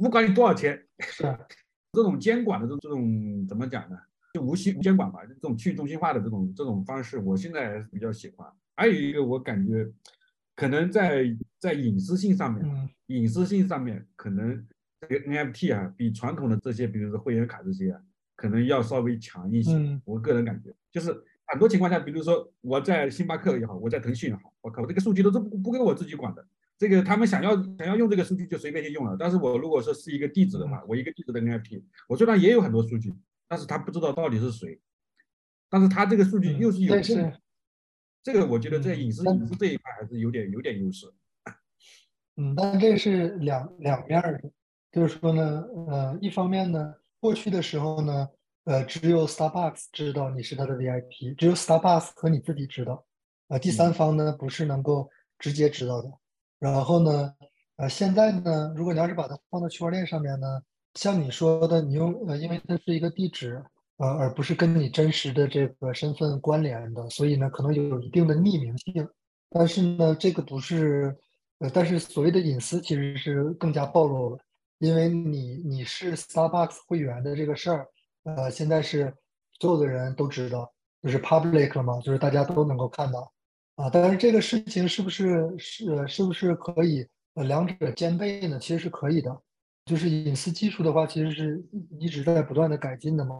[0.01, 1.23] 不管你多少钱， 是，
[1.93, 3.97] 这种监管的这这种怎么讲呢？
[4.33, 8.49] 就无需监管吧，这种去中心化的这种这种方式，我现在比较喜欢。
[8.77, 9.87] 还有一个，我感觉
[10.55, 11.25] 可能在
[11.59, 14.65] 在隐私性上面，嗯，隐私性上面，可能
[15.01, 18.01] 这个 NFT 啊，比传统的这些，比如说会员卡这些啊，
[18.37, 19.73] 可能要稍微强一些。
[19.75, 21.13] 嗯我个人感觉，就是
[21.47, 26.47] 很多情况下，比如说我在星巴克也好，我在腾讯也好，我靠，这个数据都是不不归我自己管的。
[26.81, 33.13] 这个他们想要想要用这个数据就随便就用了，但是我如果说是一个地址的话，我一个地址的 NFT，我虽然也有很多数据，
[33.47, 34.81] 但是他不知道到底是谁，
[35.69, 37.41] 但是他这个数据嗯又是有但是用的，
[38.23, 41.07] 这个我觉得在嗯隐私隐私这一块还是有点有点优势。
[42.37, 44.51] 嗯，但这是两两面儿的，
[44.91, 48.27] 就是说呢，呃，一方面呢，过去的时候呢，
[48.65, 53.05] 呃，只有 Starbucks 知道你是他的 VIP，只有 Starbucks 和你自己知道，
[53.49, 56.11] 呃，第三方呢不是能够直接知道的。
[56.61, 57.35] 然后呢，
[57.77, 60.47] 呃，现在呢，如果你要是把它放到区块链上面呢，
[60.95, 63.65] 像你说的，你用呃，因为它是一个地址，
[63.97, 69.09] 呃，而不是跟你真实的这个身份关联的，所以呢，可能有一定的匿名性。
[69.49, 71.17] 但是呢，这个不是，
[71.61, 74.39] 呃，但是所谓的隐私其实是更加暴露了，
[74.79, 77.87] 因为你你是 Starbucks 会员的这个事儿，
[78.25, 79.13] 呃，现在是
[79.59, 80.71] 所有的人都知道，
[81.03, 83.33] 就是 public 了嘛，就是大家都能够看到，
[83.81, 88.59] 啊，但是这个事情是不是是是不是可以呃两者兼备呢？
[88.59, 89.35] 其实是可以的，
[89.87, 93.37] 就是隐私技术的话，其实是一一直在不断的改进的嘛，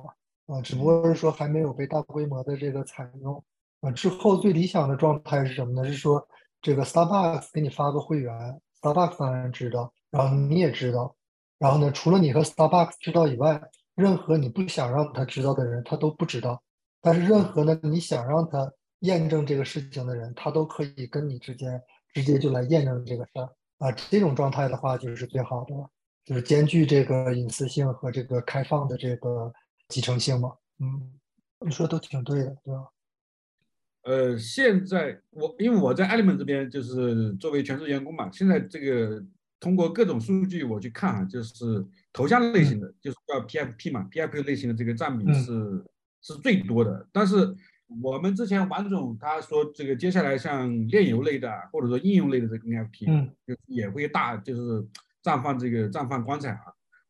[0.47, 3.45] 啊，只不过是说还没有被大规模的这个采用。
[3.83, 5.87] 啊，之后最理想的状态是什么呢？
[5.87, 6.27] 是说
[6.63, 8.33] 这个 Starbucks 给你发个会员
[8.81, 11.15] ，Starbucks 当然知道，然后你也知道，
[11.59, 13.61] 然后呢，除了你和 Starbucks 知道以外，
[13.95, 16.63] 任何你不想让他知道的人，他都不知道。
[17.03, 21.81] 但是任何呢，你想让他验证这个事情的人，他都可以跟你之间
[22.15, 23.93] 直接就来验证这个事儿啊。
[23.93, 25.91] 这种状态的话，就是最好的了，
[26.25, 29.53] 就是兼具这个隐私性和这个开放的这个
[29.89, 30.53] 集成性嘛。
[30.79, 31.13] 嗯，
[31.61, 32.85] 你说都挺对的，对吧？
[34.03, 39.23] 呃，现在我因为我在 Element 这边就是作为全职员工嘛，现在这个
[39.59, 45.85] 通过各种数据我去看啊，就是头像类型的，就是叫 PFP 嘛，PFP 类型的这个占比嗯是、
[46.23, 47.07] 是最多的。
[47.13, 47.55] 但是
[48.03, 54.87] 我们之前王总他说这个接下来像炼油类的啊或者说应用类的这个 NFT，嗯就也会大就是
[55.23, 56.63] 绽放这个绽放光彩啊。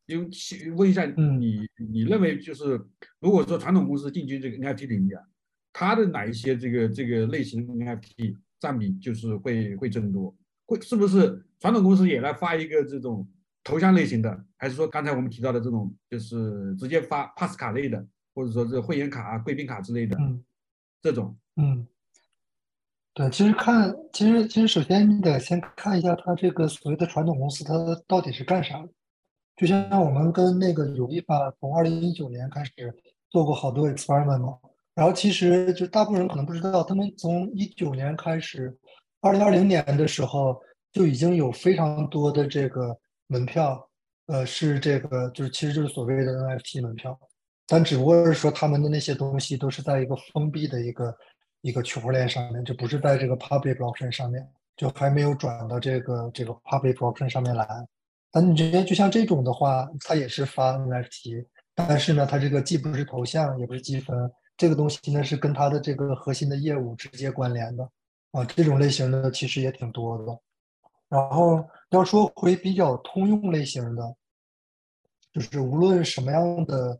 [0.07, 2.81] 因为其问一下嗯你，你认为就是
[3.19, 5.23] 如果说传统公司进军这个 NFT 领域啊，
[5.71, 10.35] 它的哪一些这个这个类型的 NFT 占比就是会会增多？
[10.65, 13.29] 会是不是传统公司也来发一个这种
[13.63, 20.43] 头像类型的，还是说刚才我们提到的这种就是直接发 pass 卡类的，或者说这会员卡啊、贵宾卡之类的嗯
[21.01, 21.35] 这种？
[21.55, 21.87] 嗯，
[23.13, 27.73] 对，其实看，其实其实首先你得先看一下它这个所谓的传统公司，它
[28.07, 28.89] 到底是干啥的。
[29.55, 32.71] 就像我们跟那个有一法从二零一九年开始
[33.29, 34.57] 做过好多 experiment 嘛，
[34.95, 38.75] 然后其实就大部分人可能不知道，他们从一九年开始，
[39.19, 40.59] 二零二零年的时候
[40.91, 43.87] 就已经有非常多的这个门票，
[44.27, 47.19] 呃，是这个就是其实就是所谓的 NFT 门票，
[47.71, 51.17] 但只不过是说他们的那些东西都是在一个封闭的一个
[51.61, 57.65] 一个区块链上面，就不是在这个 public blockchain 上面，就还没有转到这个这个 public blockchain 上面来。
[58.29, 64.29] 但你觉得就像这种的话，它也是发 NFT，但是呢，它这个既不是头像，也不是积分。
[64.57, 67.89] 这个东西呢是跟它的这个核心的业务直接关联的
[68.31, 70.37] 啊，这种类型的其实也挺多的。
[71.07, 74.13] 然后要说回比较通用类型的，
[75.31, 76.99] 就是无论什么样的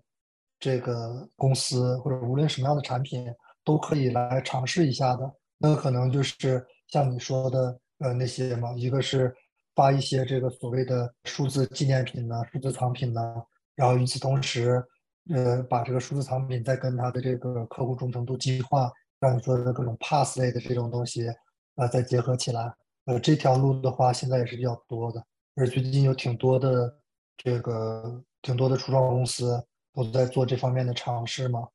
[0.61, 3.27] 这个公司或者无论什么样的产品
[3.65, 9.35] 都可以来尝试一下的，那可能就是像你说的呃那些嘛，一个是
[9.75, 13.43] 发一些这个所谓的数字纪念品呢、数字藏品呢，
[13.75, 14.81] 然后与此同时。
[15.29, 21.27] 呃，把这个数字藏品再跟它的这个客户忠诚度计划，像你说的各种 pass 类的这种东西，
[21.75, 22.73] 呃，再结合起来，
[23.05, 25.23] 呃，这条路的话，现在也是比较多的。
[25.53, 26.91] 而最近有挺多的
[27.37, 31.67] 这个挺多的初创公司都在做这方面的尝试嘛，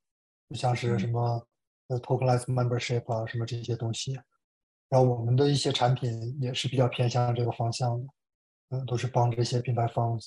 [0.51, 1.47] 就像是什么
[1.89, 4.15] 呃 tokenized membership 啊，什么这些东西。
[4.89, 8.07] 然后我们的一些产品也是比较偏向这个方向的，
[8.71, 10.19] 嗯，都是帮这些品牌方。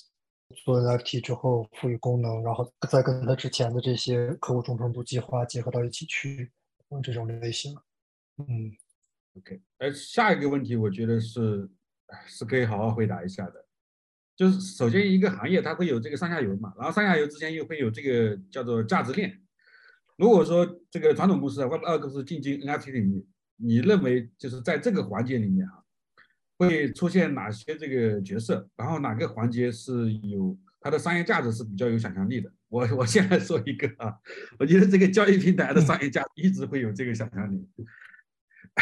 [0.65, 6.52] 做 NFT 之后赋予功能，然后再跟他之前的这些客户忠诚度计划结合到一起去，
[6.89, 7.78] 嗯，这种类型。
[8.38, 8.75] 嗯
[9.38, 11.69] ，OK，呃，下一个问题我觉得是
[12.25, 13.63] 是可以好好回答一下的，
[14.39, 19.38] 就是首先一个行业它会有这个上下游嘛，然后上下游之间又会有这个叫做价值链。
[20.15, 25.84] 如果说这个传统公司 Web 二公司进军 NFT 领域，你认为就是在这个环节里面啊？
[26.58, 28.65] 会出现哪些这个角色？
[28.78, 32.49] 然后哪个环节是有它的商业价值是比较有想象力的？
[32.69, 34.15] 我我先来说一个啊，
[34.58, 37.67] 我觉得这个交易平台的商业价值一直会有这个想象力。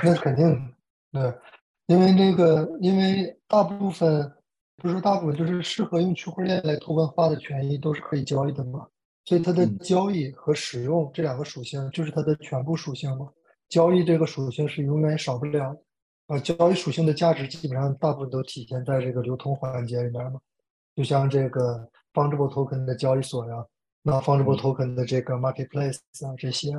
[0.04, 0.74] 那肯定，
[1.12, 1.34] 对，
[1.88, 4.32] 因为那个，因为大部分
[4.78, 8.88] 不是说大部分，就是适合用区块链来托管化的权益都是可以交易的嘛，
[9.26, 13.28] 所以它的交易和使用这两个属性就是它的全部属性嘛。
[13.70, 15.80] 交易这个属性是永远少不了的。
[16.28, 20.40] 呃，交易属性的价值基本上大部分都体现在这个流通环节里面嘛，
[20.96, 23.66] 就像这个 fungible token 的交易所呀，
[24.04, 26.72] 那 fungible token 的这个 marketplace 啊这些，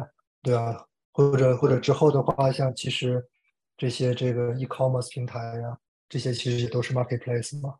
[0.43, 3.25] 对啊，或者或者之后的话，像其实
[3.77, 7.75] 这些这个 e-commerce 平台呀，这些其实也都是 marketplace 嘛，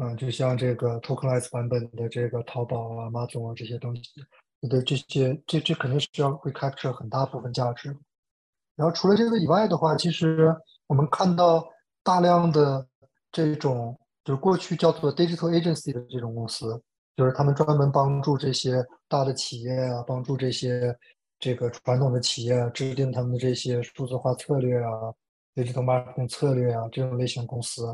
[0.00, 4.02] 嗯，就像这个 tokenize 版本的这个淘宝啊、马总啊这些东西，
[4.60, 7.96] 你的这些这这肯定是要会 capture 很大部分价值。
[8.76, 10.56] 然后除了这个以外的话，其实。
[10.90, 11.64] 我们看到
[12.02, 12.84] 大量的
[13.30, 16.82] 这种，就是过去叫做 digital agency 的这种公司，
[17.16, 20.92] 就是他们专门帮助这些大的企业啊，帮助这些
[21.38, 25.14] 这个传统的企业制定他们的这些数字化策略啊
[25.54, 27.86] ，digital marketing 策略啊，这种类型公司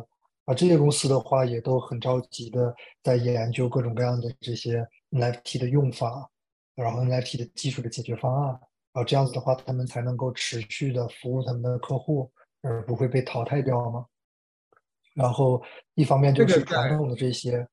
[0.46, 6.28] 啊，这些公司的话也都很着急的在研究各种各样的这些 NFT 的用法，
[6.74, 8.48] 然后 NFT 的技术的解决方案，
[8.92, 12.32] 然后这样子的话，他们才能够持续的服务他们的客户。
[12.62, 14.04] 而不会被淘汰掉吗？
[15.14, 15.62] 然后
[15.94, 17.64] 一方面就是传统的这些，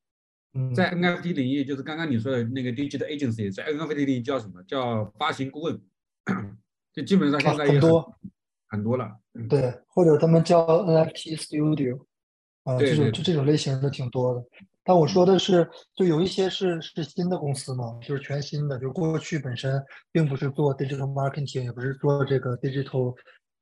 [0.54, 5.82] 嗯，在 NFT 领域，就是刚刚你说的那个 digital agency，在 NFT 领域叫什么叫发行顾问？
[6.94, 8.16] 就基本上现在很多
[8.68, 9.18] 很多了。
[9.50, 12.00] 对，或者他们叫 NFT studio，
[12.64, 14.44] 啊，这种就这种类型的挺多的。
[14.84, 23.16] 但我说的是，就有一些是是新的公司嘛，就是全新的，就过去本身并不是做 digital marketing，也不是做这个 digital。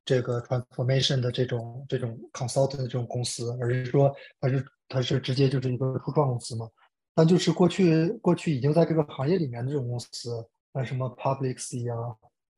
[0.04, 6.68] 这个 transformation 的这种这种 consultant 的这种公司，而是说它是它是直接就是一个初创公司嘛？
[7.14, 11.94] 但就是过去过去已经在这个行业里面的这种公司，那什么 Public C 啊，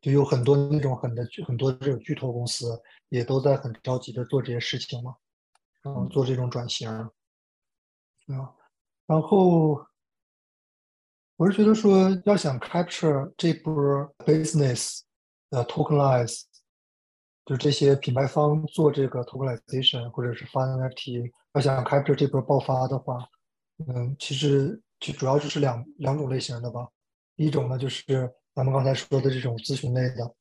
[0.00, 2.80] 就有很多那种很的很多这种巨头公司，
[3.10, 5.14] 也都在很着急的做这些事情嘛，
[5.84, 7.10] 嗯，做这种转型啊。
[9.06, 9.84] 然后
[11.36, 13.72] 我是觉得说，要想 capture 这波
[14.18, 15.00] business
[15.50, 16.42] 的 tokenize。
[17.44, 23.18] 就这些品牌方做这个 tokenization 或者是发 NFT，要想 capture 这波爆发的话，
[23.86, 26.88] 嗯，其实就主要就是两两种类型的吧。
[27.36, 28.02] 一种呢就是
[28.54, 30.34] 咱们刚才说的这种咨询类的，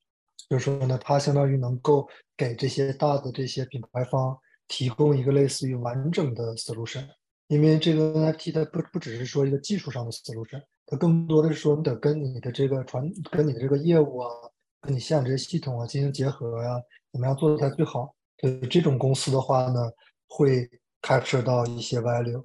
[0.47, 7.07] 就是说呢，它相当于能够给这些大的这些品牌方提供一个类似于完整的 solution。
[7.47, 14.29] 因为这个 NFT 它不不只是说一个技术上的 solution，它更多的是说你得跟你的这个传跟你的这个业务啊。
[14.85, 16.77] 跟你现有这些系统啊进行结合呀，
[17.13, 18.13] 怎么样做的才最好？
[18.35, 19.79] 对这种公司的话呢，
[20.27, 20.69] 会
[21.01, 22.43] capture 到一些 value。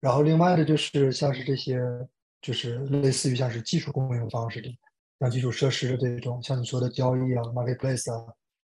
[0.00, 1.80] 然后另外的就是像是这些，
[2.40, 4.68] 就是类似于像是技术供应方式的，
[5.18, 8.24] 像基础设施的这种，像你说的交易啊、marketplace 啊，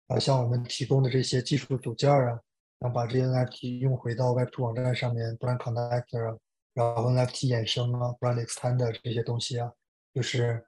[0.08, 2.38] 啊，像我们提供的这些技术组件啊，
[2.84, 6.38] 然后把这些 NFT 用回到 Web2 网站上面，brand connector 啊，
[6.73, 9.71] 然后 NFT 衍生啊，brand extender 这些东西啊，
[10.13, 10.65] 就是，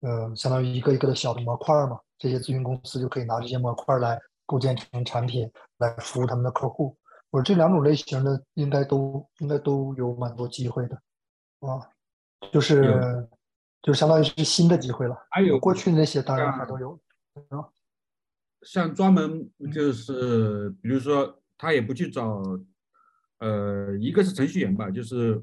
[0.00, 6.96] 呃，相当于一个一个的小的模块嘛，这些咨询公司就可以拿这些模块来构建成产品，来服务他们的客户。
[7.30, 10.96] 我这两种类型的应该都应该都有蛮多机会的，
[11.60, 11.88] 啊，
[12.50, 13.28] 就是
[13.82, 15.16] 就相当于是新的机会了。
[15.30, 16.98] 还有过去那些当然还都有，
[17.50, 17.62] 啊，
[18.70, 22.42] 像专门就是比如说他也不去找，
[23.38, 25.42] 呃，一个是程序员吧，就是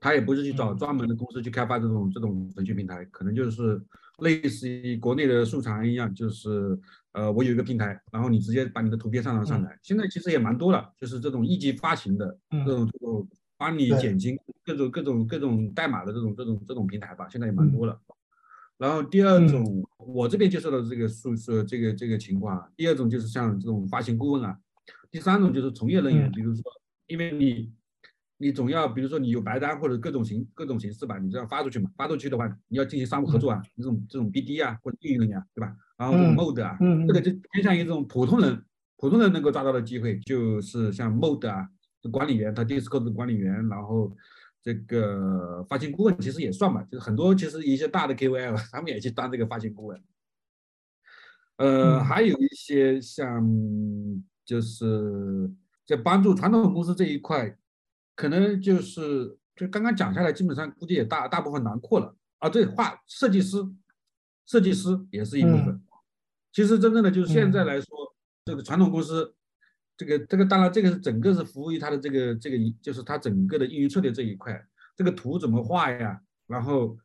[0.00, 3.78] 他也不是去找专门的公司去开发这种这种程序平台，可能就是
[4.20, 6.78] 类似于国内的素材一样，就是
[7.12, 9.78] 呃，我有一个平台，然后你直接把你的图片上传上来。
[9.82, 13.28] 现在其实也蛮多了，就是这种一级发行的这种这种
[13.58, 14.34] 帮你减轻
[14.64, 18.00] 各种各种各种代码的这种这种这种平台吧，现在也蛮多了。
[18.78, 22.72] 然后第二种，我这边接受的这个宿舍这个这个情况。
[22.76, 24.56] 第二种就是像这种发行顾问啊。
[25.10, 26.62] 第三种就是从业人员，比如说，
[27.08, 27.72] 因为你
[28.36, 35.74] 你总要，比如说你有白单或者各种形各种形式吧，你这样发出去嘛，发出去的话，你要进行商务合作啊，这种这种 BD 啊或者运营人员，对吧？
[35.96, 38.62] 然后这种 Mode 啊，这个就偏向于这种普通人，
[38.96, 41.68] 普通人能够抓到的机会，就是像 Mode 啊，
[42.12, 44.14] 管理员，他 Discord 的管理员，然后。
[44.68, 49.98] 这个发行顾问其实也算吧，就是很多其实一些大的 KOL 他们也去当这个发行顾问。
[51.56, 53.42] 呃，还有一些像
[54.44, 55.50] 就是
[55.86, 57.56] 在帮助传统公司这一块，
[58.14, 62.50] 可能就是就刚刚讲下来，基本上估计也大大部分囊括了啊。
[62.50, 63.56] 对，画设计师，
[64.44, 65.82] 设计师也是一部分。
[66.52, 68.14] 其实真正的就是现在来说，
[68.44, 69.34] 这个传统公司。
[69.98, 74.64] 这个这个当然，这个是整个是服务于它的这个这个，就是它整个的运营策略这一块。
[74.96, 76.20] 这个图怎么画呀？
[76.46, 76.96] 然后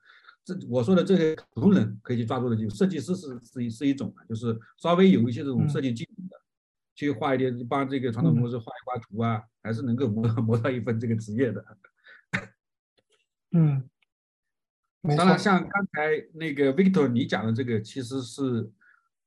[0.46, 6.36] 这我说的这些普通人可以去抓住的，就设计师是是一是一种就是稍微有一些这种设计技能的，
[6.94, 11.66] 去画一点，帮这个传统公司画一画图啊，还是能够磨磨到一份这个职业的。
[13.54, 13.90] 嗯，
[15.18, 18.72] 当然，像刚才那个 Victor 你讲的这个，其实是。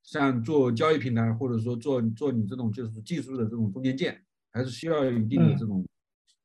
[0.07, 5.85] 像做交易平台，或者说做做你这种就是技术的这种中间件，还是需要有一定的这种，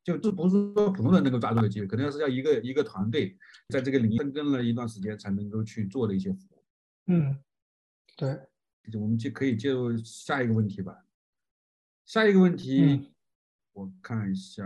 [0.02, 3.38] 就这不是说普通人能够抓住的机会，肯定是要一个一个团队
[3.68, 6.64] 在这个领域深耕了一段时间才能够去做的一些服务。
[7.06, 7.38] 嗯，
[8.16, 8.36] 对，
[9.00, 11.04] 我们就可以进入下一个问题吧。
[12.04, 13.12] 下一个问题，
[13.74, 14.64] 我看一下，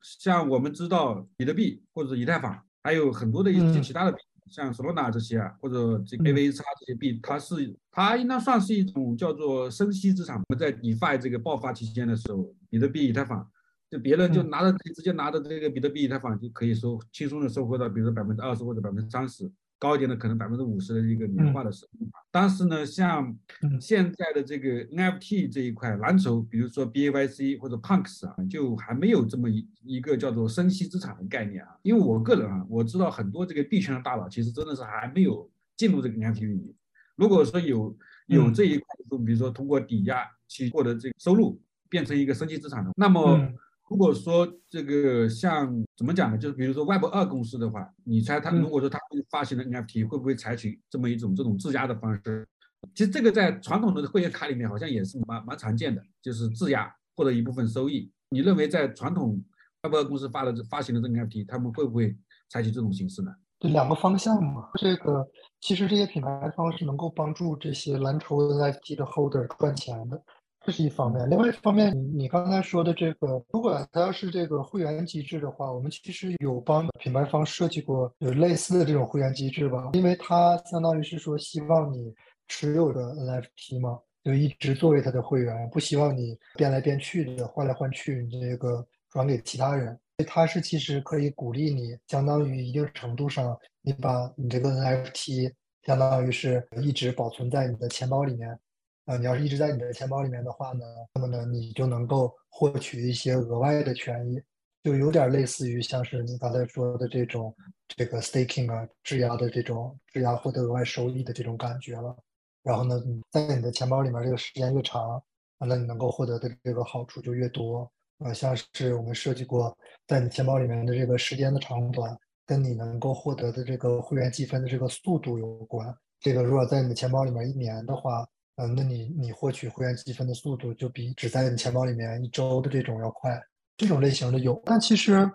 [0.00, 4.22] 像我们知道比特币或者以太坊，还有很多的一些其他的币。
[4.50, 10.36] 像 Solana 这些啊，或者这 AVX 这些币，它是它应当算是一种叫做生息资产。
[10.36, 13.48] 我们在 DeFi 这个爆发期间的时候，比特币、以太坊，
[13.90, 19.50] 就别人就拿着直接拿着这个比特币、以太坊就可以收轻松的收获到，比如说百分之二十或者百分之三十。
[19.78, 23.36] 高一点的可能百分之五十的一个年化的收益，但是呢，像
[23.80, 31.76] 现在的这个 NFT 这一块蓝筹，比如说 BAYC 或者 Punks 啊，就还没有这么一一个叫做生息资产的概念啊。
[31.82, 36.74] 因为我个人啊，我知道很多这个币圈的大佬，其实真的是还没有进入这个 NFT 领域。
[37.16, 37.96] 如果说有
[38.26, 41.60] 有这一块，就比如说通过抵押去获得这个收入，
[41.90, 43.52] 变成一个生息资产的，那么。
[43.90, 46.38] 如果说这个像怎么讲呢？
[46.38, 48.98] 就是比如说 Web 二公司的话，你猜他如果说他
[49.30, 52.46] 发行的 NFT 会不会采取这么一种这种质押的方式？
[52.94, 58.10] 其实这个在传统的会员卡里面好像也是蛮蛮常见的，就是质押获得一部分收益。
[58.30, 59.42] 你认为在传统
[59.82, 62.16] Web 二公司发的发行的这个 NFT，他们会不会
[62.48, 63.30] 采取这种形式呢？
[63.58, 64.70] 对，两个方向嘛。
[64.76, 65.26] 这个
[65.60, 70.22] 其实这些品牌方是能够帮助这些蓝筹 NFT 的 Holder 赚钱的。
[70.64, 82.10] 这是一方面，另外一方面，你你刚才说的这个，如果它要是这个会员机制的话，我们其实有帮品牌方设计过有类似的这种会员机制吧，因为它相当于是说希望你
[82.48, 95.52] 持有的 NFT 嘛，就一直作为他的会员，不希望你变来变去的换来换去，你这个转给其他人，它是其实可以鼓励你，相当于一定程度上，你把你这个 NFT
[95.84, 98.58] 相当于是一直保存在你的钱包里面。
[99.06, 100.84] 啊，你要是一直在你的钱包里面的话呢，
[101.14, 104.40] 那么呢，你就能够获取一些额外的权益，
[104.82, 107.54] 就有点类似于像是你刚才说的这种
[107.88, 112.16] 这个 staking 啊，质押的这种质押获得额外收益的这种感觉了。
[112.62, 112.94] 然后呢，
[113.30, 115.22] 在你的钱包里面这个时间越长，
[115.58, 117.90] 那你能够获得的这个好处就越多。
[118.18, 119.76] 啊，像是我们设计过，
[120.06, 125.94] 在你钱包里面的这个时间的长短，跟你能够获得的这个会员积分的这个速度有关。
[126.20, 128.26] 这个如果在你的钱包里面一年的话，
[128.56, 133.40] 嗯，那你你获取会员积分的速度就比只在你钱包里面一周的这种要快，
[133.76, 134.62] 这种类型的有。
[134.64, 135.28] 但其实，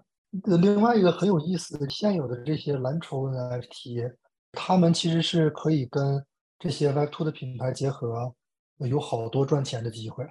[0.62, 4.14] 另外一个很有意思的，现有的这些蓝筹 NFT，
[4.54, 6.24] 他们其实是可以跟
[6.58, 8.34] 这些 Web 2的品牌结合，
[8.78, 10.26] 有好多赚钱的机会。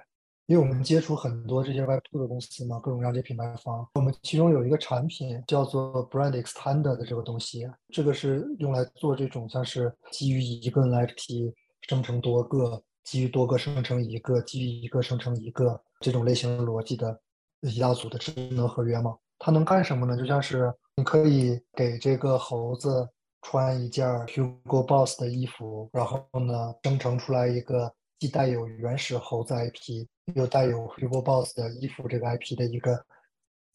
[0.47, 3.87] 因为我们接触很多这些 Web 2的公司嘛，各种各样的品牌方。
[3.93, 11.53] 我们其中有一个产品叫做 Brand Extender 的这个东西，这个是用来做这种像是基于一个 NFT
[11.89, 17.19] 生成多个，基于多个生成一个，基于一个生成一个这种类型逻辑的
[17.61, 19.17] 一大组的智能合约嘛。
[19.39, 20.15] 它能干什么呢？
[20.15, 23.09] 就像是你可以给这个猴子
[23.41, 30.05] 穿一件 Hugo Boss 的衣服，然后呢生成出来一个既带有原始猴子 IP。
[30.35, 33.03] 又带有 Hugo Boss 的衣服这个 IP 的一个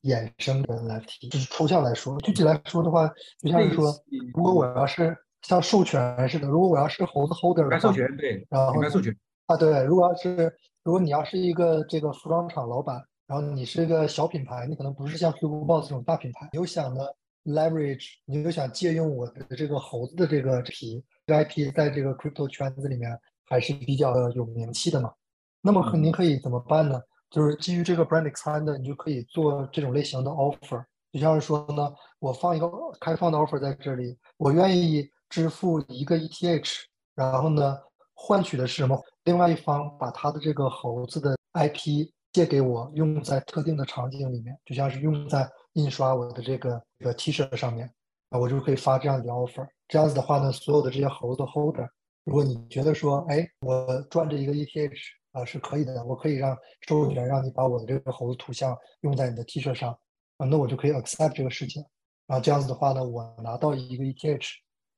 [0.03, 3.93] 衍生的 NFT，就是抽象来说，具体来说的话，就像是说，
[4.33, 9.15] 如果我要是像授权似的，如果我要是猴子 Holder 的话，授权对，然后授权
[9.47, 17.05] 啊对，如果要是如果你要是一个这个服装厂老板，然后你是一个小品牌，你可能不是像 Hugo Boss 这种大品牌，你又想呢
[17.45, 23.11] leverage，你又想借用我的这个猴子的这个皮这个 IP，在这个 crypto 圈子里面
[23.47, 25.13] 还是比较有名气的嘛。
[25.61, 27.01] 那么您可以怎么办呢？
[27.31, 30.85] 就是基于这个 brand extender，你就可以做这种类型的 offer。
[31.13, 32.71] 就像是说呢，我放一个
[33.01, 36.72] 开放的 offer 在这里，我愿意支付一个 ETH，
[37.16, 37.76] 然后呢，
[38.14, 38.97] 换取的是什么？
[39.24, 47.93] 另外一方把他的这个猴子的 IP 借给我，用在特定的场景里面，就像是用在印刷我的这个这个 T 恤上面，
[48.30, 49.66] 啊，我就可以发这样的 offer。
[49.89, 51.89] 这样子的话呢，所有的这些猴子 holder，
[52.22, 54.93] 如果你觉得说，哎，我赚这一个 ETH。
[55.35, 59.91] 啊，是可以的，我可以让授权让你把我的这个猴子图像用在你的 T 恤上，
[60.37, 61.85] 啊，那我就可以 accept 这个事情，
[62.28, 64.47] 然后这样子的话呢，我拿到一个 ETH，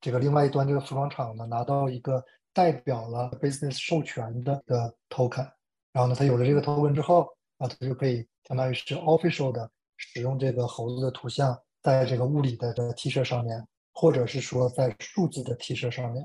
[0.06, 5.50] 这个另外一端这个服装厂呢拿到一个代表了 business 授权的的 token，
[5.90, 7.22] 然后呢，它有了这个 token 之后，
[7.58, 16.24] 啊，它就可以相当于是 official 的使用这个猴子的图像在这个物理的的 T 恤上面，或者是说在数字的 T 恤上面，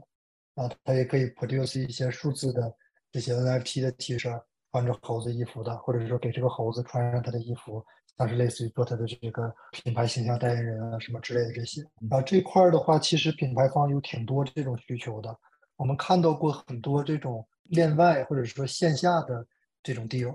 [0.54, 2.72] 啊，它也可以 produce 一些数字的。
[3.14, 7.84] 这些 NFT 的 T 恤，穿着猴子衣服的，或者是说给这个猴子穿上他的衣服，
[8.18, 11.82] 像是类似于做它的这个品牌形象代言人啊什么之类的这些。
[12.10, 15.36] 啊，这块儿的话，其实品牌方有挺多这种需求的。
[15.78, 19.46] 我们看到过很多这种链外或者说线下的
[19.82, 20.32] 这种 deal，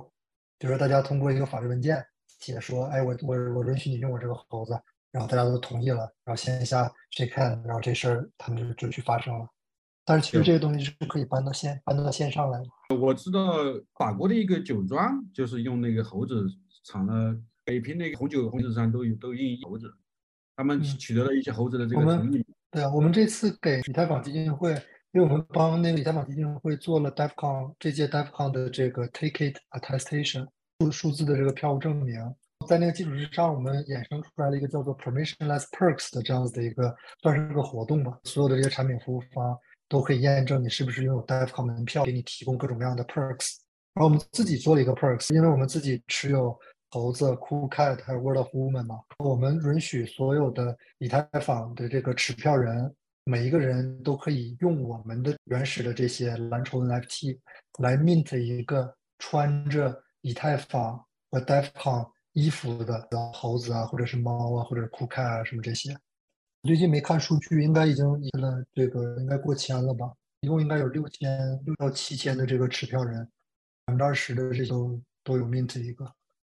[0.59, 2.05] 比如说大家通过一个法律文件
[2.41, 4.77] 写说，哎，我我我允许你用我这个猴子，
[5.13, 9.49] 然后大家都同意了，然后线下去看，然后这事儿他们就就去发生了。
[10.05, 12.97] 但是其实这个东西是可以搬到线搬到线上来的。
[12.97, 13.53] 我知道
[13.95, 16.47] 法国的一个酒庄就是用那个猴子
[16.85, 17.37] 产了
[17.67, 19.93] 北平那个红酒，红酒上都有都印猴子，
[20.55, 22.43] 他们取得了一些猴子的这个成品。
[22.71, 24.71] 对啊，我们这次给以太坊基金会，
[25.13, 30.47] 因为我们帮那个以太坊基金会做了 DevCon 这届 DevCon 的这个 Take It Attestation
[30.79, 32.17] 数数字的这个票务证明，
[32.69, 39.59] 在那个基础之上，我们衍生出来了一个叫做 Permissionless Perks 的这样子的一个算是个活动吧，所有的这些产品服务方。
[39.89, 43.59] 都可以验证你是不是拥有 DevCon 门票，给你提供各种各样的 perks。
[43.95, 46.59] 然后我们自己做了一个 perks，因为我们自己持有
[46.91, 57.39] 猴子、CoolCat 还有 World of Woman 嘛，我们允许所有的以太坊的这个持票人，每一个人都可以用我们的原始的这些蓝筹 NFT
[57.81, 65.97] 来 mint 一个穿着以太坊和 DeFcon 衣服的猴子啊，或者是猫啊，或者是 CoolCat 啊什么这些。
[66.63, 68.05] 最近没看数据，应该已经
[68.41, 70.13] 了这个应该过千了吧？
[70.41, 73.25] 一共应该有六千六到七千的这个持票人，
[73.85, 76.05] 百分之二十的这都都有 mint 一个，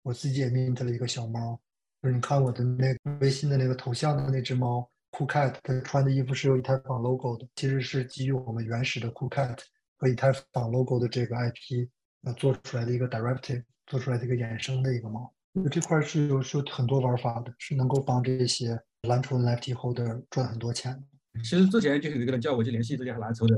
[0.09, 1.61] 我自己也 mint 了一个小猫。
[2.03, 9.59] 就是你看我的那个微信的那个头像的那只猫，CoolCat，它穿的衣服是有以太坊 logo 的，其实是基于我们原始的 CoolCat
[9.99, 11.87] 和以太坊 logo 的这个 IP
[12.23, 15.31] 呃做出来的一个 derivative，做出来的一个衍生的一个猫。
[15.71, 18.81] 这块是有是有很多玩法的，是能够帮这些。
[19.03, 21.05] 蓝筹 NFT holder 赚很多钱。
[21.45, 23.55] 其实之前就有一个人叫我去联系这些蓝筹的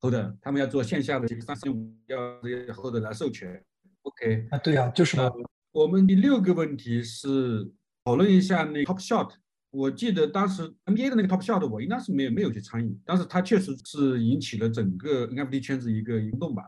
[0.00, 3.60] holder，他们要做线下的这个三十五，要这些 holder 来授权。
[4.02, 5.32] OK 啊，对啊，就是嘛。
[5.74, 7.68] 我们第六个问题是
[8.04, 9.32] 讨论一下那 Top Shot。
[9.72, 16.62] 我记得当时 NBA 的那个 Top Shot，我应该是没有没有去参与，但是它确实是引起了整个 NFT 圈子一个运动吧。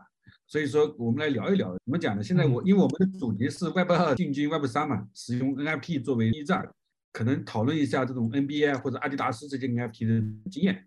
[0.45, 2.21] 所以说，我们来聊一聊怎么讲呢？
[2.21, 6.69] 现在我因为我们的主题是 Web 二进军 Web 三嘛，使用 NFT 作为驿站。
[7.13, 10.85] 可能讨论一下这种 NBA 或者阿迪达斯这些 NFT 的经验，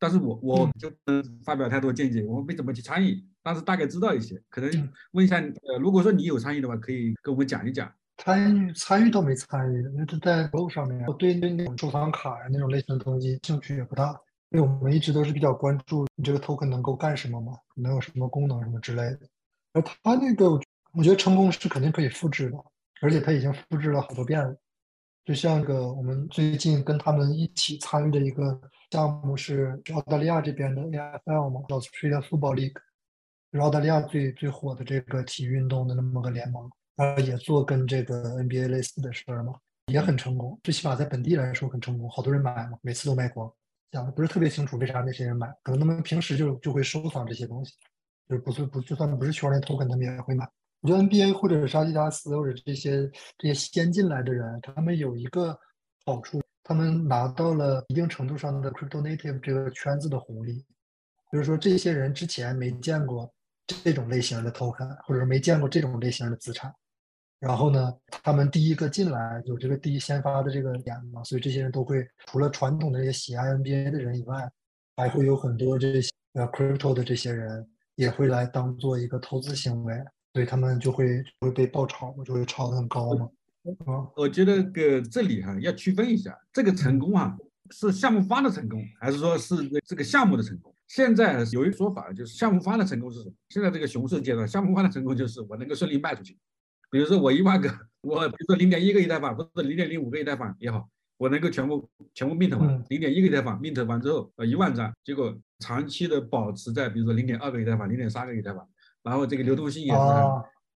[0.00, 4.42] 但是我我就不能发表太多见解，我没怎么去参与，但是大概知道一些。
[4.50, 7.88] 可能问一下，呃，如果说你有参与的话，可以跟我们讲一讲。
[8.16, 11.06] 参与参与都没参与，那是在路上面。
[11.06, 14.18] 我对那种收藏卡呀那种类型的东西兴趣也不大，
[14.50, 19.20] 因为我们一直都是比较关注你这个 token 能够干什么嘛，能有什么功能什么之类的。
[19.74, 20.50] 而他那个，
[20.92, 22.58] 我觉得成功是肯定可以复制的，
[23.00, 24.56] 而且他已经复制了好多遍了。
[25.26, 28.58] 就像个我们最近跟他们一起参与的一个
[28.92, 32.82] 项目是澳大利亚这边的 AFL 嘛，Australia Football League，是
[33.60, 39.54] 澳大利亚最最火的这个体育运动的那么个联盟，然后也做跟这个 NBA 类似的事儿嘛，
[39.86, 43.52] 也很成功，最起码在本地来说很成功，好多人买嘛，每次都卖光。
[43.92, 47.74] 讲的不是特别清楚为啥那些人买，可能他们平时就就会收藏这些东西，
[48.28, 50.46] 就是不是不就算不是区块链 token，他们也会买。
[50.82, 55.58] 我觉得 NBA 或者是阿迪达斯或者这些这些先进来的人，他们有一个
[56.04, 60.64] 好处，他们拿到了一定程度上的 crypto native 这个圈子的红利，
[61.30, 63.32] 比如说这些人之前没见过
[63.66, 66.72] 这种类型的 token，或者说没见过这种类型的资产，
[67.40, 67.92] 然后呢，
[68.22, 74.50] 他们第一个进来有这个第一先发的这个点嘛，所以这些人都会除了传统的这些喜爱 NBA 的人以外，
[74.96, 79.94] 还会有很多这些呃 crypto 的这些人也会来当做一个投资行为。
[80.32, 83.26] 所以他们就会会被爆炒，就会炒得很高嘛。
[83.86, 87.34] 啊，我觉得个这里哈要区分一下，这个成功啊
[87.70, 89.56] 是项目方的成功，还是说是
[89.86, 90.75] 这个项目的成功？
[90.88, 93.34] 现在有一个说法，就是项目方的成功是什么？
[93.48, 96.38] 现在这个熊市阶段，项目方的成功就是我能够顺利卖出去。
[96.90, 97.68] 比如说我一万个，
[98.02, 108.66] 我比如说零点一个以太坊或者零点零五个以太坊也好，我能够全部全部 mint 完，零点一个以太坊 mint 完之后，呃一万张，结果长期的保持在比如说零点二个以太坊、零点三个以太坊。
[109.02, 109.98] 然后这个流动性也是，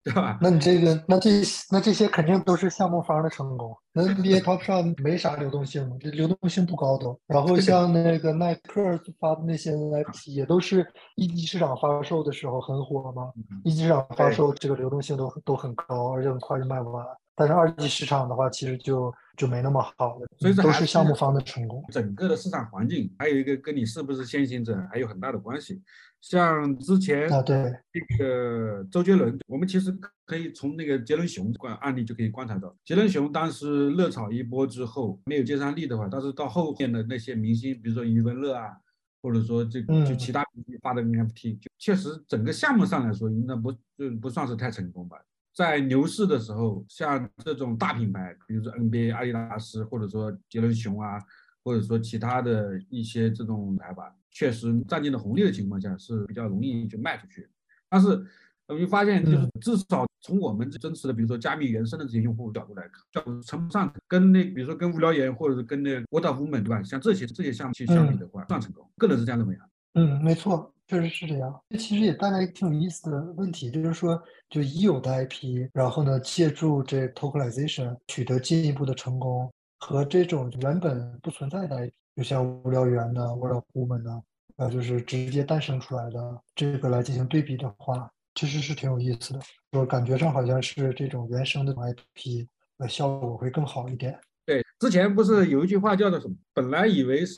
[0.04, 0.38] 对吧？
[0.42, 1.30] 那你这个，那这
[1.70, 3.76] 那这些肯定都是项目方的成功。
[3.92, 7.20] 那 NBA Top 上没啥流动性嘛，这流动性不高都。
[7.28, 8.82] 然后像那个耐克
[9.20, 10.86] 发的那些 NFT 也都是
[11.16, 13.32] 一级市场发售的时候很火嘛，
[13.64, 17.06] 一级市场发售这个流动性都都很高，而且很快就卖完。
[17.36, 21.82] 但是二级市场的话，其实就就没那么好了，所以这都是项目方的成功。
[21.94, 25.82] 整个的市场环境还有一个跟你是不是先行者还有很大的关系。
[26.20, 38.76] 像之前啊，对这个周杰伦，我们其实可以从那个杰伦熊观案例就可以观察到，杰伦熊当时热炒一波之后没有接上力的话，但是到后面的那些明星，比如说余文乐啊，
[39.22, 45.18] 或者说这就其他明星发的 NFT，就确实整个项目上来说，应该不就不算是太成功吧。
[45.54, 51.20] 在牛市的时候，像这种大品牌，比如说 NBA、阿迪达斯，或者说杰伦熊啊，
[51.64, 57.50] 或者说其他的一些这种牌吧，确实占尽了红利的情况下是比较容易就卖出去。
[57.90, 58.26] 但是
[58.68, 62.84] 我们发现，就是至少从我们真实的，比如说加密原生的这些用户角度来
[63.14, 66.82] 看，称不上跟那比如说跟无聊猿或者是跟那 of Woman 对吧？
[66.84, 68.88] 像这些这些项目去相比的话，算成功。
[68.98, 69.66] 个人是这样认为啊。
[69.96, 70.74] 嗯，没错。
[70.90, 74.20] 确实是这样，这其实也带来一个挺有意思的问题，就是说，
[74.50, 84.22] 就已有的 IP，然后呢，借助这 tokenization 取得进一步的成功，和这种原本不存在的 IP，就像无聊猿呢、World of Woman 呢，
[84.56, 89.40] 呃，就是直接诞生出来的这个来进行对比的话，其实是挺有意思的。
[89.74, 92.48] 我感觉上好像是这种原生的 IP，
[92.80, 94.20] 呃，效果会更好一点。
[94.44, 96.34] 对，之前不是有一句话叫做什么？
[96.56, 97.38] 本来以为是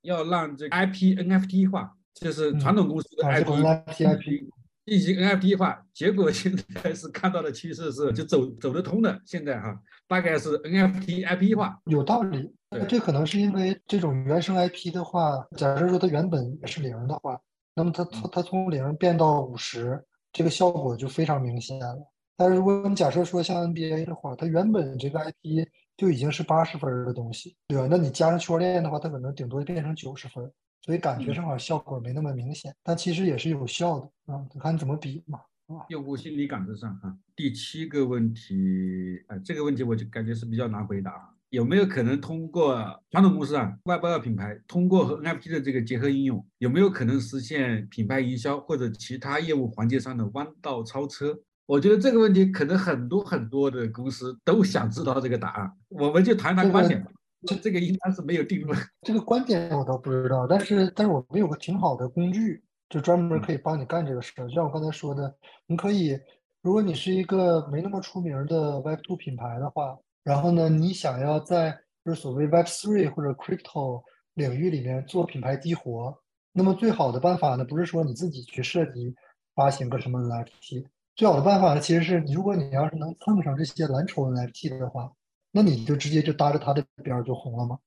[0.00, 1.92] 要让这个 IP NFT 化。
[2.20, 4.44] 就是传统公司的 IP
[4.86, 9.20] 进行 NFT 化，结果现在是看到的趋势是就走走得通的。
[9.24, 12.52] 现在哈，大概是 NFT IP 化，有道理。
[12.88, 17.40] 这可能是因为这种原生 IP 的话，假设说它原本也是零的话，
[17.74, 20.00] 那么它它它从零变到五十，
[20.32, 21.96] 这个效果就非常明显了。
[22.36, 27.88] 但是如果你假设说像 NBA 的话，它原本这个 IP 就已经是八十分的东西，对吧？
[27.90, 30.48] 那你加上区块链的话，它可能顶多变成九十分。
[30.82, 35.84] 所以感觉上好效果没那么明显，但其实也是有效的啊，看你怎么比嘛，啊。
[35.88, 41.32] 用户心理感知上啊，第七个问题，呃，这个问题我就感觉是比较难回答。
[41.50, 42.74] 有没有可能通过
[43.10, 51.38] 传统公司啊，外包的品牌，通过和 NFT 的这个结合应用，有没有可能实现品牌营销或者其他业务环节上的弯道超车？
[51.64, 55.72] 我觉得这个问题可能很多很多的公司都想知道这个答案。
[55.88, 57.10] 我们就谈谈观点吧。
[57.46, 58.78] 这这个应该是没有定论。
[59.02, 64.48] 这个观点我倒不知道，但是但是我们有个挺好的工具，就专门可以帮你干这个事儿。
[64.48, 65.34] 就像我刚才说的，
[65.66, 66.18] 你可以，
[66.62, 74.02] 如果你是一个没那么出名的 Web2 品牌的话，然后呢，你想要在就是所谓 Web3 或者 Crypto
[74.34, 76.16] 领域里面做品牌激活，
[76.52, 79.14] 那么最好的办法呢，不是说你自己去设计
[79.54, 85.12] 发行个什么 NFT，最好的办法呢，其实是你如果你要是能蹭上这些蓝筹 NFT 的话。
[85.56, 87.78] 那你就直接就搭着他的边儿就红了嘛。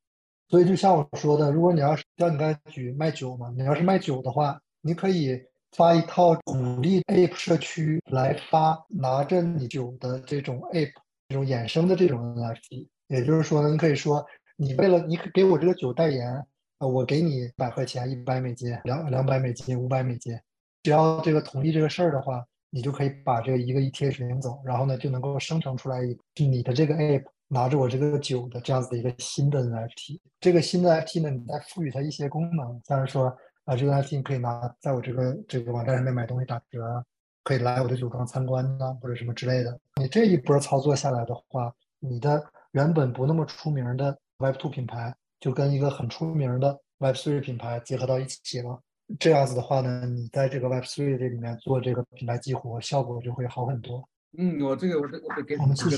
[0.47, 5.39] 所以就像我说的，如果你要是像你刚才举卖酒嘛，你要是卖酒的话，你可以
[5.73, 10.93] 发一套鼓励 Ape 社区来发拿着你酒的这种 Ape
[11.27, 12.87] 这种衍生的这种 NFT。
[13.07, 14.25] 也就是说呢，你可以说
[14.57, 16.43] 你为了你给我这个酒代言，
[16.79, 20.35] 呃，我给你百块钱、一百美金、两两百美金、五百美金，
[20.81, 25.99] 只要这个同意这个事儿的话，你就可以把这个一个 ETH 领走，然后呢就能够生成出来
[26.35, 27.25] 你的这个 Ape。
[27.49, 30.19] 拿着我这个酒的这样子的一个新的 NFT。
[30.39, 33.35] 这个新的 NFT 呢，你再赋予它一些功能，像是说
[33.65, 37.03] 啊，这个 NFT 你可以拿在我这个这个网站上面买东西打折，
[37.43, 39.77] 可以来我的酒庄参观呐，或者什么之类的。
[39.99, 42.41] 你这一波操作下来的话，你的
[42.71, 48.79] 原本不那么出名的 Web2 品牌，就跟一个很出名的 Web3 品牌结合到一起了。
[49.19, 54.07] 这样子的话呢，你在这个 Web3 这里面做这个品牌激活，效果就会好很多。
[54.37, 55.97] 嗯，我这个我这我得给我们其实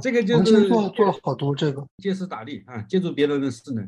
[0.00, 3.84] 这个就是做做了好多这个，借势打力啊，借助别人的势能。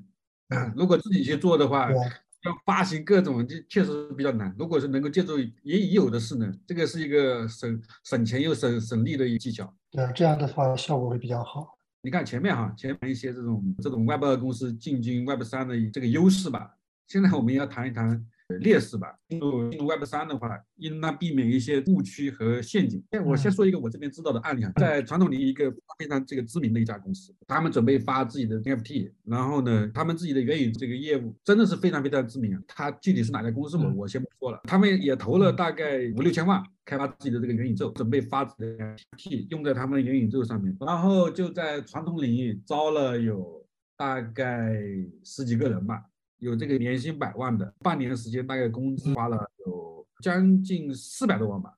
[0.48, 4.55] 啊如果自己去做的话，要发行各种，就确实比较难。
[4.59, 9.74] 如果是能够借助也已有的势能，这个是一个省省钱又省省力的一个技巧。
[9.90, 11.78] 对，这样的话效果会比较好。
[12.02, 16.76] 你看前面哈，前面一些这种这种 Web 二公司进军 Web 三的这个优势吧。
[17.07, 18.22] 现在我们要谈一谈呃
[18.61, 19.14] 劣势吧。
[19.28, 23.03] 进入进入 Web 三的话，应当避免一些误区和陷阱。
[23.11, 32.62] 哎，我先说一个我这边知道的案例啊，在传统领域一个非常这个知名的一家公司，他们准备发自己的 NFT，然后呢，他们自己的元宇宙这个业务真的是非常非常知名啊。
[32.66, 43.64] 它具体是哪家公司我嗯我先不说了，他们也投了大概五六千万开发自己的这个元宇宙，准备发自己的 NFT 用在他们的元宇宙上面，然后就在传统领域招了有
[43.97, 44.76] 大概
[45.24, 46.03] 十几个人吧。
[46.39, 51.72] 有这个年薪百万的，半年时间大概工资花了有将近四百多万吧。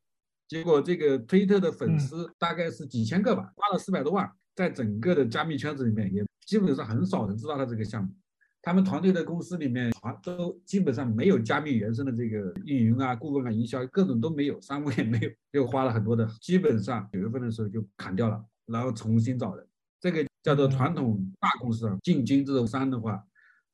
[0.48, 8.10] 结果这个推特的粉丝大概是几千个吧，花了四百多万，在整个的加密圈子里面也基本上很少人知道他这个项目。
[8.62, 19.64] 他们团队的公司里面全都基本上没有加密原生的这个运营啊、顾问啊、营销，各种都没有，商务也没有，又花了很多的，基本上九月份的时候就砍掉了，然后重新找人。
[20.00, 23.24] 这个叫做传统大公司啊，进军这种商的话，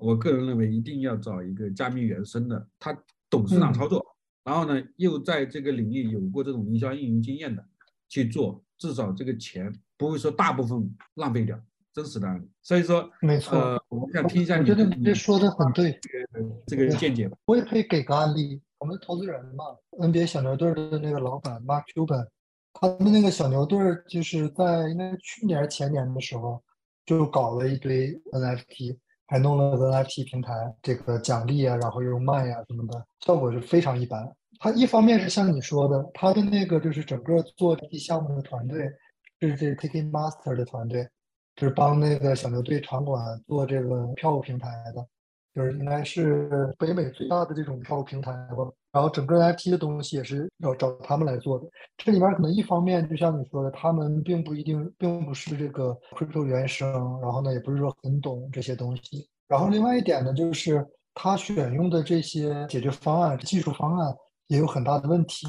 [0.03, 2.93] 我个人认为一定要找一个加密原生的，他
[3.31, 4.05] 懂市场操作，
[4.45, 7.65] 然后呢又在这个领域有过这种营销运营经验的
[8.09, 11.59] 去做，至少这个钱不会说大部分浪费掉，
[11.93, 12.49] 真实的案例。
[12.63, 15.99] 所以说，没错，呃，我想听一下我觉得你这说的很对。
[16.67, 17.37] 这个见解吧。
[17.45, 19.65] 我也可以给个案例，我们投资人嘛
[19.99, 22.27] ，NBA 小牛队的那个老板 Mark Cuban，
[22.73, 23.79] 他们那个小牛队
[24.09, 26.63] 就是在应该去年前年的时候
[27.05, 28.97] 就搞了一堆 NFT，
[29.33, 30.53] 还弄了个 NFT 平台，
[30.83, 34.31] 这个奖励啊，然后又卖呀、什么的，效果是非常一般。
[34.61, 38.87] 他一方面是像你说的，他的那个就是整个做这项目的团队
[39.41, 41.09] 是这 t i k e t Master 的团队，
[41.57, 45.09] 就是帮那个小牛队场馆做这个票务平台的。
[45.55, 48.71] 就是应该是北美最大的这种票务平台吧。
[48.93, 51.67] 然后整个 NFT 的东西也是要找他们来做的。
[51.97, 59.27] 这里面可能一方面就像你说的，他们并不一定，并不是这个 crypto 原生，然后呢也不是说很懂这些东西。
[59.49, 64.15] 然后另外一点呢，就是他选用的这些解决方案、技术方案
[64.49, 65.47] 也有很大的问题。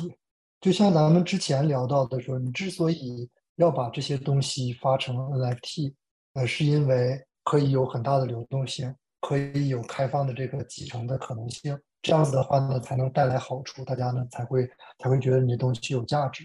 [0.61, 5.93] 就像咱们之前聊到的说，你之所以要把这些东西发成 NFT，
[6.35, 8.95] 呃，是因为可以有很大的流动性。
[9.25, 14.69] 可以有开放的这个集成的可能性，这样子的话呢，才能带来好处，大家呢才会
[14.99, 16.43] 才会觉得你的东西有价值。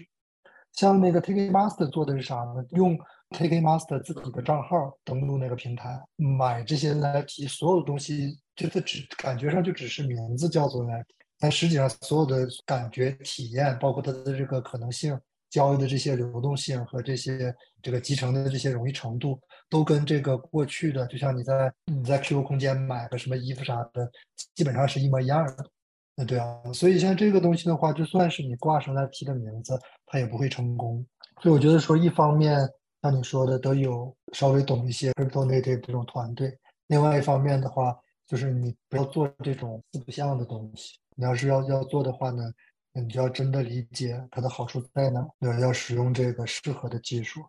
[0.71, 2.63] 像那个 Ticket Master 做的是啥呢？
[2.69, 2.97] 用
[3.31, 11.03] Ticket Master 自己的账号登录那个平台，买这些 NFT，所有东西就是只感觉上就只是名字叫做 NFT，
[11.37, 15.19] 但实际上所有的感觉体验，包括它的这个可能性。
[15.49, 17.51] 交易的这些流动性和这些
[17.81, 24.11] 这个集成的这些容易程度，都跟这个过去的，就像你在你在 QQ 空间买个什么衣服啥的，
[24.55, 25.69] 基本上是一模一样的。
[26.15, 31.05] 那对啊，所以像这个东西的话，就算是你挂上 NFT 的名字，它也不会成功。
[31.41, 32.59] 所以我觉得说，一方面
[33.01, 36.49] 像你说的，得有稍微懂一些 crypto native 这种团队；
[36.87, 37.95] 另外一方面的话，
[38.27, 40.97] 就是你不要做这种四不像的东西。
[41.15, 42.43] 你要是要要做的话呢？
[42.91, 47.39] 你就要真的理解它的好处在哪，要要使用这个适合的技术。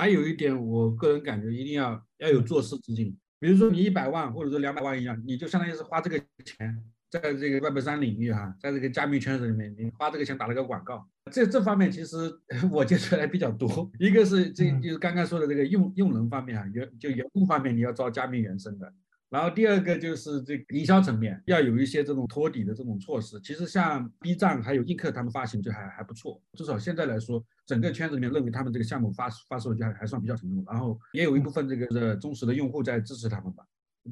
[0.00, 3.14] 还有一点，我个人感觉一定要要有做事资金。
[3.38, 11.06] 比如说你一百万或者说两百万一样，你就相当于是花这个钱，在这个 Web 三领域哈，在这个加密圈子里面，你花这个钱打了个广告。
[11.30, 12.16] 这这方面其实
[12.72, 13.90] 我接触还比较多。
[13.98, 18.90] 一个是这就是刚刚说的这个用用人方面啊，员就员工方面你要招加密原生的。
[19.30, 23.40] 然后第二个就是这个营销层面要有一些这种托底的这种措施。
[23.40, 30.64] 其实像 B 站还有映客他们发行就还还不错，至少现在来说，整个圈子里面认为他们这个项目发发售就还还算比较成功。
[30.66, 33.64] 然后也有一部分这个的忠实的用户在支持他们吧。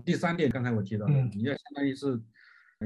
[0.04, 2.20] 第三点，刚才我提到的，你要相当于是，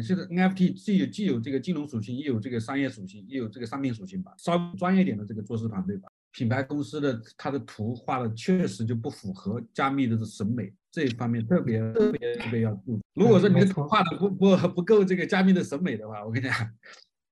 [0.03, 4.33] 现在 NFT 既有既有这个金融属性，也有这个商业属性，也有这个商品属性吧。
[4.39, 6.09] 稍微专业点的这个做事团队吧。
[6.33, 13.01] 品牌公司的它的图画的确实就不符合加密的审美，这一方面特别特别特别要注意。
[13.15, 16.71] 如果说你的图画的不不不够这个加密的审美的话，我跟你讲，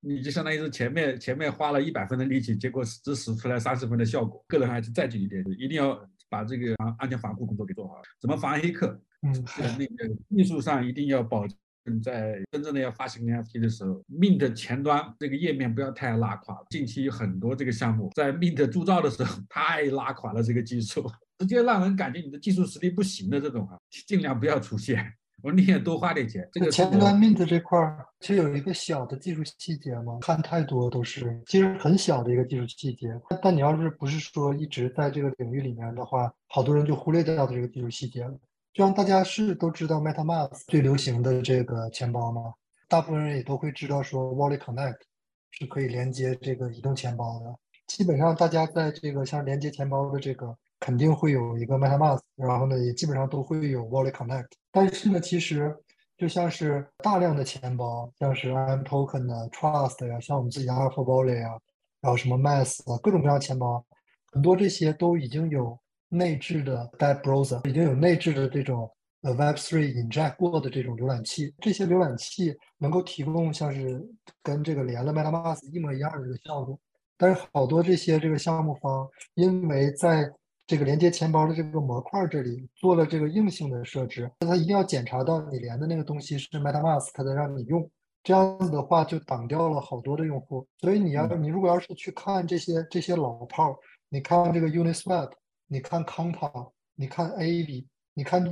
[0.01, 4.45] 你就相当于是前面前面花了一百分的力气，结果只使出来三十分的效果。
[4.47, 5.99] 个人还是再举一点，一定要
[6.29, 9.01] 把这个安全防护工作给做好，怎么防黑客？
[9.23, 9.33] 嗯，
[9.79, 11.57] 那个技术上一定要保证
[12.03, 16.67] 在真正的要发行 NFT 的时候，Mint 前端这个页面不要太拉垮了。
[16.71, 25.15] 近期有很多这个项目在 Mint 铸造的时候太拉垮了，这个技术直接让人感觉你的技术实力不行的这种啊，尽量不要出现。
[25.43, 26.47] 我宁愿多花点钱。
[26.53, 33.09] 这个前端 Mint 这块儿其实有一个小的技术细节嘛，看太多都是其实很小的一个技术细节。
[33.41, 38.39] 但你要是不是说一直在这个领域里面的话，好多人就忽略掉的这个技术细节了。
[38.73, 42.55] 就像大家是都知道 MetaMask 最流行的这个钱包吗？
[42.89, 44.99] 大部分人也都会知道说 Wallet Connect
[45.51, 47.55] 是可以连接这个移动钱包的。
[47.87, 50.57] 基本上大家在这个像连接钱包的这个。
[50.81, 54.47] 肯定会有一个 MetaMask，然后呢，也基本上都会有 Wallet Connect。
[54.73, 55.77] 但是呢，其实
[56.17, 61.61] 就像是大量的钱包，像是 M Token 的 Trust 呀，像我们自己 Alpha Wallet 啊，
[62.01, 63.85] 然后什么 Mass 啊，各种各样的钱包，
[64.33, 65.79] 很多这些都已经有
[66.11, 68.91] 内置的 Web Browser，已经有内置的这种
[69.23, 71.55] 呃 Web3 inject 过的这种浏览器。
[71.61, 74.07] 这些浏览器能够提供像是
[74.43, 76.79] 跟这个连了 MetaMask 一模一样的这个效果。
[77.17, 80.31] 但是好多这些这个项目方，因为在
[80.67, 87.89] 这个连接钱包的这个模块这里做了这个硬性的设置，它一定要检查到你连的那个东西是 MetaMask 它才，让你用。
[88.23, 90.67] 这样子的话就挡掉了好多的用户。
[90.79, 93.77] 所以你要你如果要是去看这些这些老炮儿，
[94.11, 95.31] 你看这个 Uniswap，
[95.73, 98.45] 你看 Compound，你看 A V，你看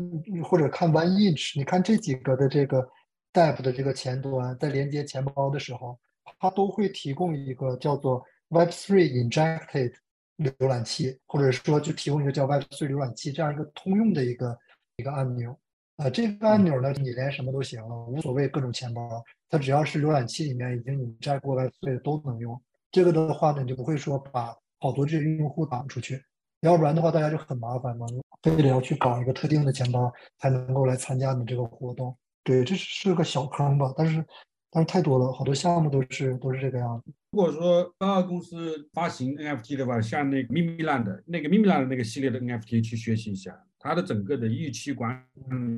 [0.44, 2.88] 或者看 OneInch，你看这几个的这个
[3.32, 5.98] Dap 的这个前端在连接钱包的时候，
[6.38, 9.94] 它都会提供一个叫做 Web3 Injected。
[10.38, 14.56] 浏览器，或者说就提供一个叫 Web3 浏览器这样一个通用的一个
[14.94, 15.58] 一个按钮，
[15.96, 22.62] 呃，这个按钮呢，你连什么都行了，无所谓各种钱包，它只要是浏览器里面已经你摘过 Web3 的都能用。
[22.92, 26.22] 这个的话呢，你就不会说把好多这些用户挡出去，
[26.60, 28.06] 要不然的话大家就很麻烦嘛，
[28.42, 32.16] 非得要去搞一个特定的钱包才能够来参加你这个活动。
[32.44, 34.24] 对，这是个小坑吧，但是。
[34.70, 37.10] 但是太多了，好多项目都是都是这个样子。
[37.30, 45.24] 如果说高二公司发行 NFT 的话，像那个 Mimiland 那个 Mimiland 那个系列的 NFT 去学习一下，它的整个的预期管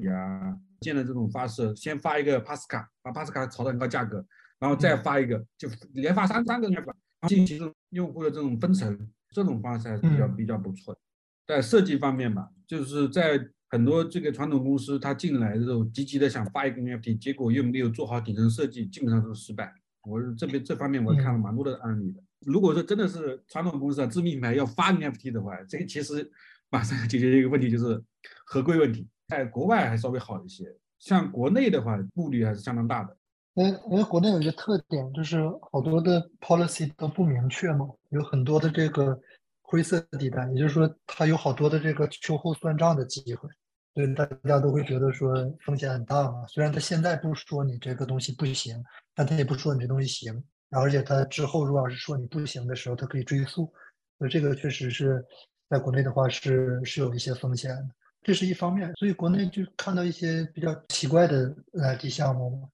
[0.00, 4.26] 理啊，建的这种发射，先发一个 Pascal，把 Pascal 炒到很高价格，
[4.58, 11.00] 然后再发一个，就连发三三个 NFT，进行用户的这种分成，这种方式还是比较比较不错的。
[11.46, 13.48] 在设计方面吧，就是在。
[13.72, 19.72] 很多这个传统公司，他进来的时候积极的想发一个 NFT，结果又没有做好底层设计，基本上都是失败。
[20.02, 22.20] 我这边这方面我看了蛮多的案例的。
[22.44, 26.28] 如果说真的是传统公司啊，知名品牌要发 NFT 的话，这个其实
[26.68, 28.02] 马上要解决一个问题，就是
[28.44, 29.08] 合规问题。
[29.28, 30.64] 在国外还稍微好一些，
[30.98, 33.16] 像国内的话，顾虑还是相当大的。
[33.54, 35.40] 因为因为国内有一个特点，就是
[35.72, 39.18] 好多的 policy 都不明确嘛，有很多的这个
[39.62, 43.48] 灰色地带，也就是说，它有好多的这个秋后算账的机会。
[43.92, 45.34] 所以大家都会觉得说
[45.66, 46.46] 风险很大嘛。
[46.46, 48.80] 虽然他现在不说你这个东西不行，
[49.16, 50.42] 但他也不说你这东西行。
[50.70, 53.70] 而且他之后如果要是说你不行的时候，他可以追溯。
[54.16, 55.24] 所以这个确实是
[55.68, 57.88] 在国内的话是是有一些风险的，
[58.22, 58.92] 这是一方面。
[58.94, 62.68] 所以国内就看到一些比较奇怪的 NFT 项目嘛，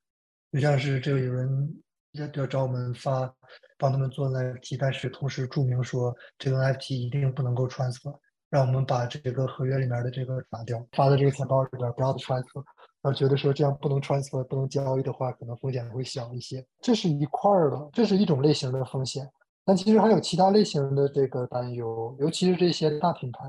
[0.53, 1.83] 就像是这个有人
[2.13, 3.33] 要要找我们发
[3.79, 8.17] 帮他们做 NFT，但是同时注明说这个 NFT 一定不能够 transfer。
[8.49, 12.63] 让我们把这个合约里面的这个拿掉，发到这个钱包里边不要 transfer，
[13.03, 16.65] 然后觉得说这样不能 transfer，不能交易的话，可能风险会小一些。
[16.81, 19.29] 这是一块儿的，这是一种类型的风险。
[19.65, 23.49] 但其实还有其他类型的这个担忧，尤其是这些大品牌。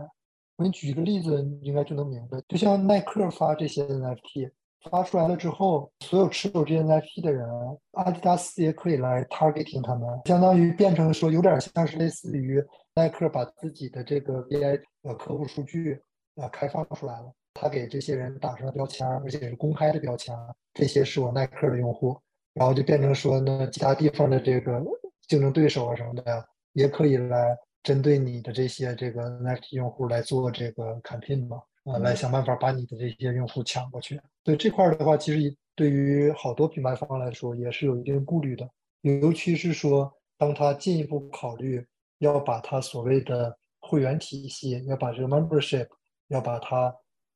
[0.55, 2.41] 我给你举一个例子，你应该就能明白。
[2.47, 4.51] 就像耐克发这些 NFT，
[4.87, 7.47] 发出来了之后，所有持有这些 NFT 的人，
[7.91, 12.63] 阿迪达斯也可以来 targeting 他们，相当于变成说有点像是类似于。
[12.95, 16.01] 耐克把自己的这个 VI 呃客户数据
[16.35, 20.35] 啊开放出来了，他给这些人打上了标签，而且是公开的标签，
[20.73, 22.19] 这些是我耐克的用户，
[22.55, 24.81] 然后就变成说呢，其他地方的这个
[25.27, 34.19] 竞争对手啊什么的，也可以来针对你的这些这个 NFT 用户来做这个 campaign 嘛，啊，来想办法把你的这些用户抢过去。
[34.43, 38.69] 所以这块的话，其实对于好多品牌方来说也是有一定顾虑的，
[39.01, 41.85] 尤其是说当他进一步考虑。
[42.19, 45.87] 要把他所谓的会员体系，要把这个 membership，
[46.29, 46.91] 要把它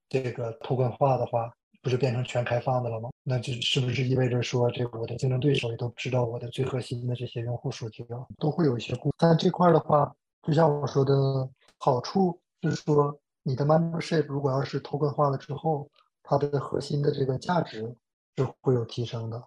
[0.10, 3.12] 这个托管化的话，不是变成全开放的了吗？
[3.22, 9.14] 那就是不是意味着说，这个我的竞争对手也都知道我的最核心的这些用户数据了，都会有一些顾。
[9.20, 11.47] 但这块的话，就像我说的，
[11.78, 15.89] 好处是说，你的 membership 如果要是 token 化了之后，
[16.24, 17.96] 它的核心的这个价值
[18.38, 19.38] 是会有提升的。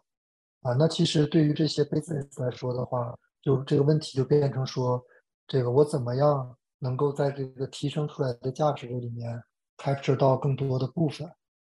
[0.62, 5.04] 啊，那其实对于这些 business 来说的话，就这个问题就变成说。
[5.46, 9.38] 这个我怎么样能够在这个提升出来的价值里面
[9.76, 11.30] capture 到更多的部分，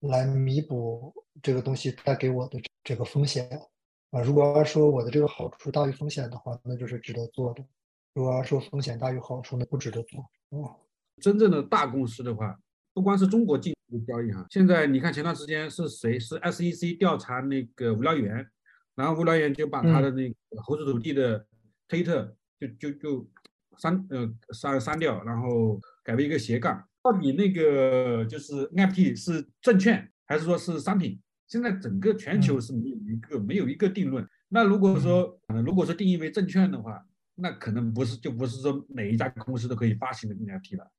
[0.02, 1.12] 来弥补
[1.42, 3.50] 这个东西带给我的这个风险
[4.12, 4.22] 啊。
[4.22, 7.64] 如果要说我的这个好处大于风险的话，那就是值得做的；
[8.14, 10.24] 如果要说风险大于好处，那不值得做。
[10.50, 10.76] 哦，
[11.22, 12.60] 真正的大公司的话，
[12.94, 18.48] 不光是中国进入交易哈，现在你看前段时间是谁是 SEC 调查那个无聊猿，
[18.96, 21.46] 然后无聊猿就把他的那个猴子土地的
[21.88, 23.30] 推特就就就。
[23.78, 26.82] 删呃删删掉，然后改为一个斜杠。
[27.04, 31.20] 到底那个就是 NFT 是证券还是说是商品？
[31.46, 34.26] 现在整个全球是没有一个没有一个定论。
[34.48, 37.06] 那如果说呃如果说定义为证券的话，
[37.36, 40.90] 那可能不是就不是说每一家公司都可以发行的 NFT 了。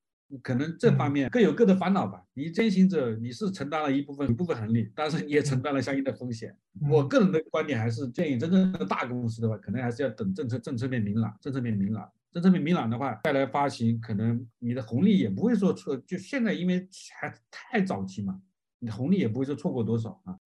[0.43, 2.23] 可能这方面各有各的烦恼吧。
[2.35, 6.57] 你践行者你是承担了一部分一部分红利，但是你也承担了相应的风险。
[6.91, 12.11] 我个人的观点还是建议真正的大公司的话，可能还是要等政策政策面明朗，政策面明朗。
[12.33, 15.97] 政策面明朗的话，再来发行，可能你的红利也不会说错。
[15.97, 16.87] 就现在，因为
[17.19, 18.39] 还太早期嘛，
[18.79, 20.37] 你红利也不会说错过多少啊。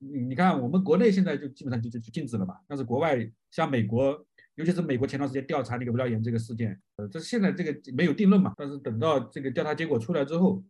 [0.00, 2.56] 你你看，我们国内现在就基本上就就就禁止了嘛。
[2.66, 4.25] 但是国外像美国，
[4.56, 8.52] 尤其是美国前段时间调查那个无聊猿这个事件，呃，这现在这个没有定论嘛。
[8.56, 10.64] 但是等到这个调查结果出来之后，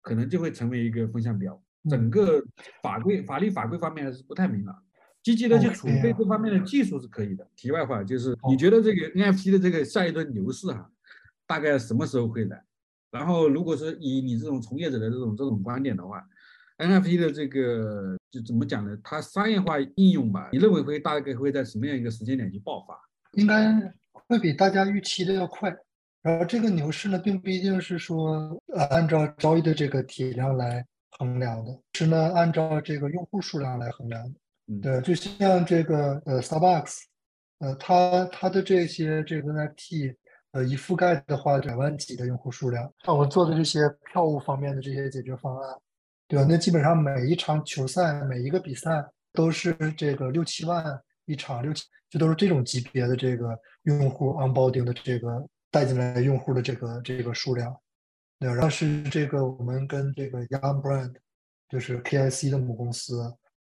[0.00, 1.60] 可能就会成为一个风向标。
[1.90, 2.42] 整个
[2.82, 4.74] 法规、法律法规方面还是不太明朗。
[5.22, 7.46] 积极的去储备这方面的技术是可以的。
[7.56, 10.90] 题外话就是，你觉得这个 NFT 的这个下一轮牛市哈，
[11.46, 12.62] 大概什么时候会来？
[13.10, 16.22] 然后，如果是以你这种从业者的这种这种观点的话
[16.78, 18.98] ，NFT 的这个就怎么讲呢？
[19.02, 22.94] 它商业化应用吧，你认为会大概会在什么样一个时间点去爆发？
[23.36, 23.72] 应该
[24.12, 25.74] 会比大家预期的要快。
[26.22, 34.40] 然后这个牛市呢，并不一定是说呃按照交易的这个体量来衡量的，是呢按照这个用户数量来衡量的。
[34.80, 37.00] 对，就像这个呃，Starbucks，
[37.58, 40.16] 呃，它它的这些这个 NFT，
[40.52, 42.90] 呃，一覆盖的话，百万级的用户数量。
[43.04, 43.80] 像我做的这些
[44.10, 45.76] 票务方面的这些解决方案，
[46.26, 46.46] 对吧？
[46.48, 49.04] 那基本上每一场球赛，每一个比赛
[49.34, 50.82] 都是这个六七万
[51.26, 57.74] 一场，六七就都是这种级别的这个用户 onboarding 的这个带进来用户的这个这个数量。
[58.38, 61.14] 对，然后是这个我们跟这个 Young Brand，
[61.68, 63.20] 就是 KIC 的母公司。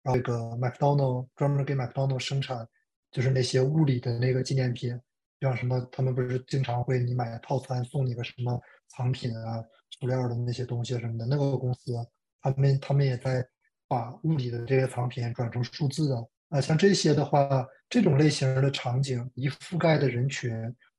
[0.04, 2.68] 然后这个麦当劳专门给 McDonald 生产，
[3.12, 5.00] 就是那些物理的那个纪念品，
[5.40, 11.26] 像什么他们不是经常会你买套餐送你个什么藏品啊、塑料的那些东西什么的。
[11.28, 11.94] 那个公司
[12.42, 13.46] 他们他们也在
[13.88, 16.16] 把物理的这些藏品转成数字的
[16.52, 16.62] 啊。
[16.62, 20.52] 像这些的话，这种类型的场景一覆盖的人群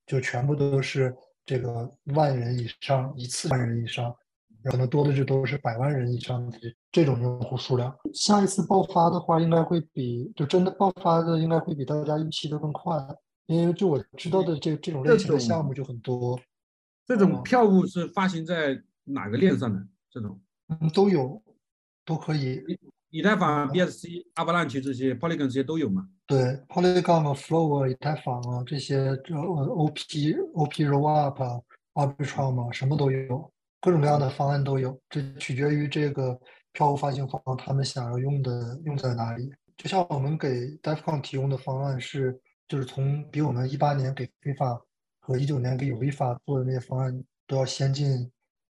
[0.05, 1.15] 就全部都是
[1.47, 4.13] 这个万人以上，一次万人以上。
[4.65, 6.57] 可能多的就都是百万人以上的
[6.93, 7.93] 这种用户数量。
[8.15, 12.97] 下一次爆发的话，应该会比就真的爆发的应该会比大家预期的更快，
[13.47, 16.39] 因为就我知道的这这种类型的项目就很多。
[17.09, 19.85] 这种票务是发行在哪个链上的？
[20.09, 21.43] 这种嗯都有，
[22.05, 22.63] 都可以。
[23.13, 26.09] 以太坊、BSC、阿巴兰奇这些、Polygon 这些都有吗？
[26.27, 33.53] 对，Polygon、Flow、以太坊啊这些，这 OP、OP Rollup、Arbitrum 啊什么都有。
[33.83, 36.41] 各种各样的方案都有，这取决于这个
[36.73, 39.53] 票务发行方他们想要用的用在哪里。
[39.77, 40.49] 就像我们给
[40.79, 44.81] DevCon 提供的方案是，就是从比我们一八年给非法
[45.21, 48.31] 和一九年给有利法做的那些方案都要先进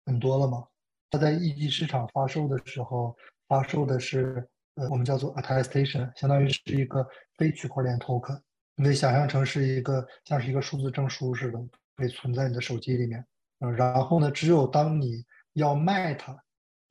[0.05, 0.63] 很多了嘛。
[1.09, 3.15] 它在一级市场发售的时候，
[3.47, 8.39] 发售的是呃我们叫做 Attestation，相当于是一个非区块链 Token，
[8.75, 11.59] 你可以想象成是一个像是一个数字证书似的，
[11.95, 13.25] 可以存在你的手机里面。
[13.59, 16.37] 嗯，然后呢，只有当你要卖它，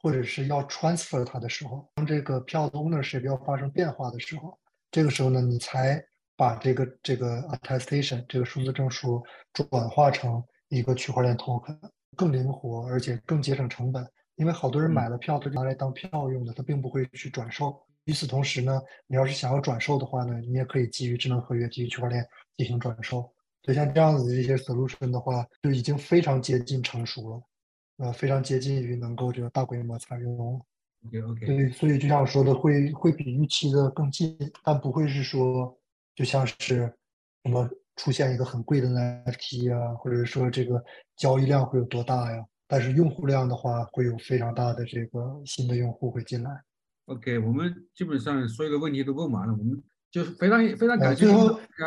[0.02, 4.58] 或者是要 transfer 它的时候，当这个票的 ownership 要发生变化的时候，
[4.90, 6.04] 这个时候呢，你才
[6.36, 11.78] 把这个这个 attestation 这个数字证书转化成一个区块链 token，
[12.16, 14.04] 更灵活，而且更节省成本。
[14.36, 17.78] 因为好多人买了票，他就拿来当票用的，他并不会去转售。
[18.04, 22.24] 与此同时呢，你要是想要转售的话呢，你也可以基于智能合约、基于区块链
[22.56, 23.28] 进行转售。
[23.62, 27.42] 就像这样子的一些 solution 的话，就已经非常接近成熟了，
[28.06, 30.60] 呃，非常接近于能够这个大规模采用。
[31.06, 31.46] OK OK。
[31.46, 35.76] 对，所以就像我说的，会会比预期的更近，但不会是说
[36.14, 36.94] 就像是
[37.42, 40.84] 什么出现一个很贵的 NFT 啊，或者说这个
[41.16, 42.46] 交易量会有多大呀？
[42.66, 46.50] 但是用户量的话，会有非常大的这个新的用户会进来。
[47.06, 49.82] OK，我们基本上所有的问题都问完了，我们。
[50.08, 51.32] 就是非常非常感谢大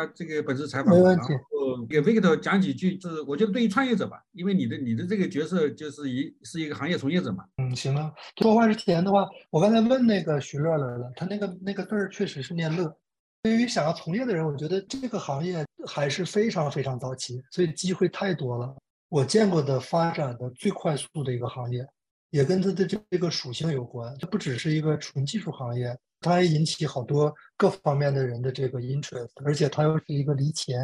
[0.04, 7.44] 家这个本次采访，然后给 Victor 讲几句，就是我觉得对于创业者吧，因为你的你的这个角色就是一是一个行业从业者嘛。
[7.56, 12.94] 嗯，行了，说话之前的话，我刚才问那个徐乐来了，他那个那个字儿确实是念乐。
[13.42, 18.76] 对于想要从业的人，我觉得这个行业还是非常非常早期，所以机会太多了。
[19.10, 21.84] 我见过的发展的最快速的一个行业，
[22.30, 24.16] 也跟它的这个属性有关。
[24.20, 30.80] 它不只是一个纯技术行业，它还引起好多各方面的人的这个 interest，而且它又是一个离钱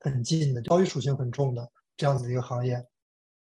[0.00, 1.66] 很近的交易属性很重的
[1.96, 2.78] 这样子一个行业。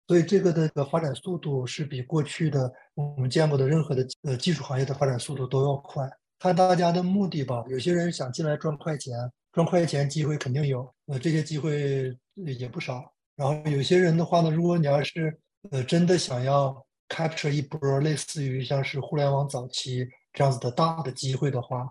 [0.07, 6.09] 所以这个的发展速度是比过去的我们见过的任何的呃技术行业的发展速度都要快。
[6.39, 9.13] 看大家的目的吧，有些人想进来赚快钱，
[9.53, 13.13] 赚快钱机会肯定有，呃这些机会也不少。
[13.41, 15.35] 然后有些人的话呢，如果你要是
[15.71, 21.91] 呃真的想要 capture 一波类似于像是互联网早期这样子的大的机会的话，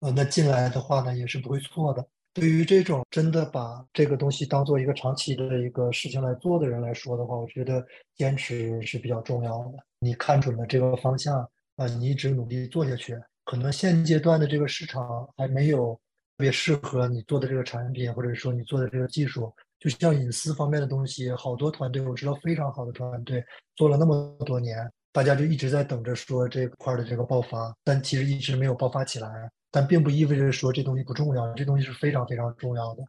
[0.00, 2.06] 呃那进来的话呢也是不会错的。
[2.34, 7.82] 对于这种真的把这个东西当做一个长期的一个事情来做的人来说的话，我觉得
[8.14, 9.78] 坚持是比较重要的。
[10.00, 11.40] 你看准了这个方向
[11.76, 15.94] 啊，你一直努力做下去，可能现阶段的这个市场还没有
[16.36, 19.50] 特别适合你做的这个产品，或者说你做的这个技术。
[19.80, 24.76] 就像隐私方面的东西，好多团队我知道非常好的团队做了那么多年，
[25.10, 29.50] 大家就一直在等着说这块的这个爆发，但其实一直没有爆发起来。
[29.72, 33.04] 但并不意味着说这东西不重要，这东西是非常非常重要的。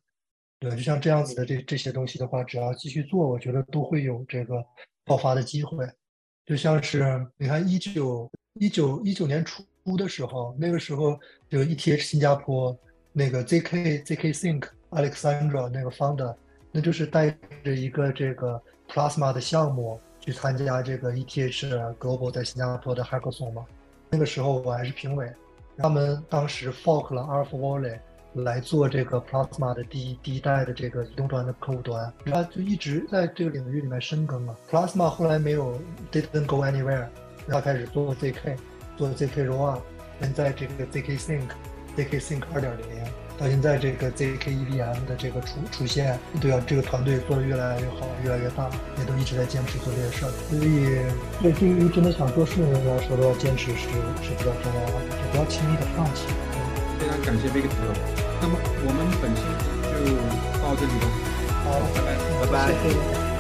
[0.60, 4.64] 对，就像这样子的这这些东西的话，只要继续做，我觉得都会有这个
[5.04, 5.90] 爆发的机会。
[6.46, 9.64] 就像是你看一九一九一九年初
[9.98, 11.20] 的时候，那个时候
[11.50, 12.78] 就 ETH 新加坡
[13.12, 16.36] 那个 ZK ZK Think Alexandra 那个 founder，
[16.72, 17.30] 那就是带
[17.64, 23.66] 着一个这个 Plasma 的项目去参加这个 ETH Global 在新加坡的 Hackathon 嘛。
[24.10, 25.32] 那个时候我还是评委。
[25.78, 27.98] 他们当时 fork 了 Alpha Volley
[28.34, 34.56] 来做这个 Plasma 的第一第一代的这个移动端的客户端，他就一直在这个领域里面深耕了。
[34.70, 35.80] Plasma 后来没有
[36.12, 37.08] didn't go anywhere，
[37.48, 38.58] 他开始做 ZK，
[38.96, 39.80] 做 ZK Roll，
[40.20, 43.21] 现在这个 ZK Sync，ZK Sync 二点零。
[43.42, 48.70] 到现在这个 ZK EVM 的这个出出现，对啊，这个团队做的越来越好，越来越大，
[49.00, 50.32] 也都一直在坚持做这些事儿。
[50.48, 51.02] 所以，
[51.42, 53.90] 对对于真的想做事的人来说，都要坚持是
[54.22, 56.28] 是比较重要的，就不要轻易的放弃。
[57.00, 57.98] 非常感谢 Victor，
[58.40, 59.42] 那么我们本期
[59.90, 60.06] 就
[60.62, 61.10] 到这里了。
[61.66, 61.82] 好，
[62.46, 63.31] 拜拜，拜拜。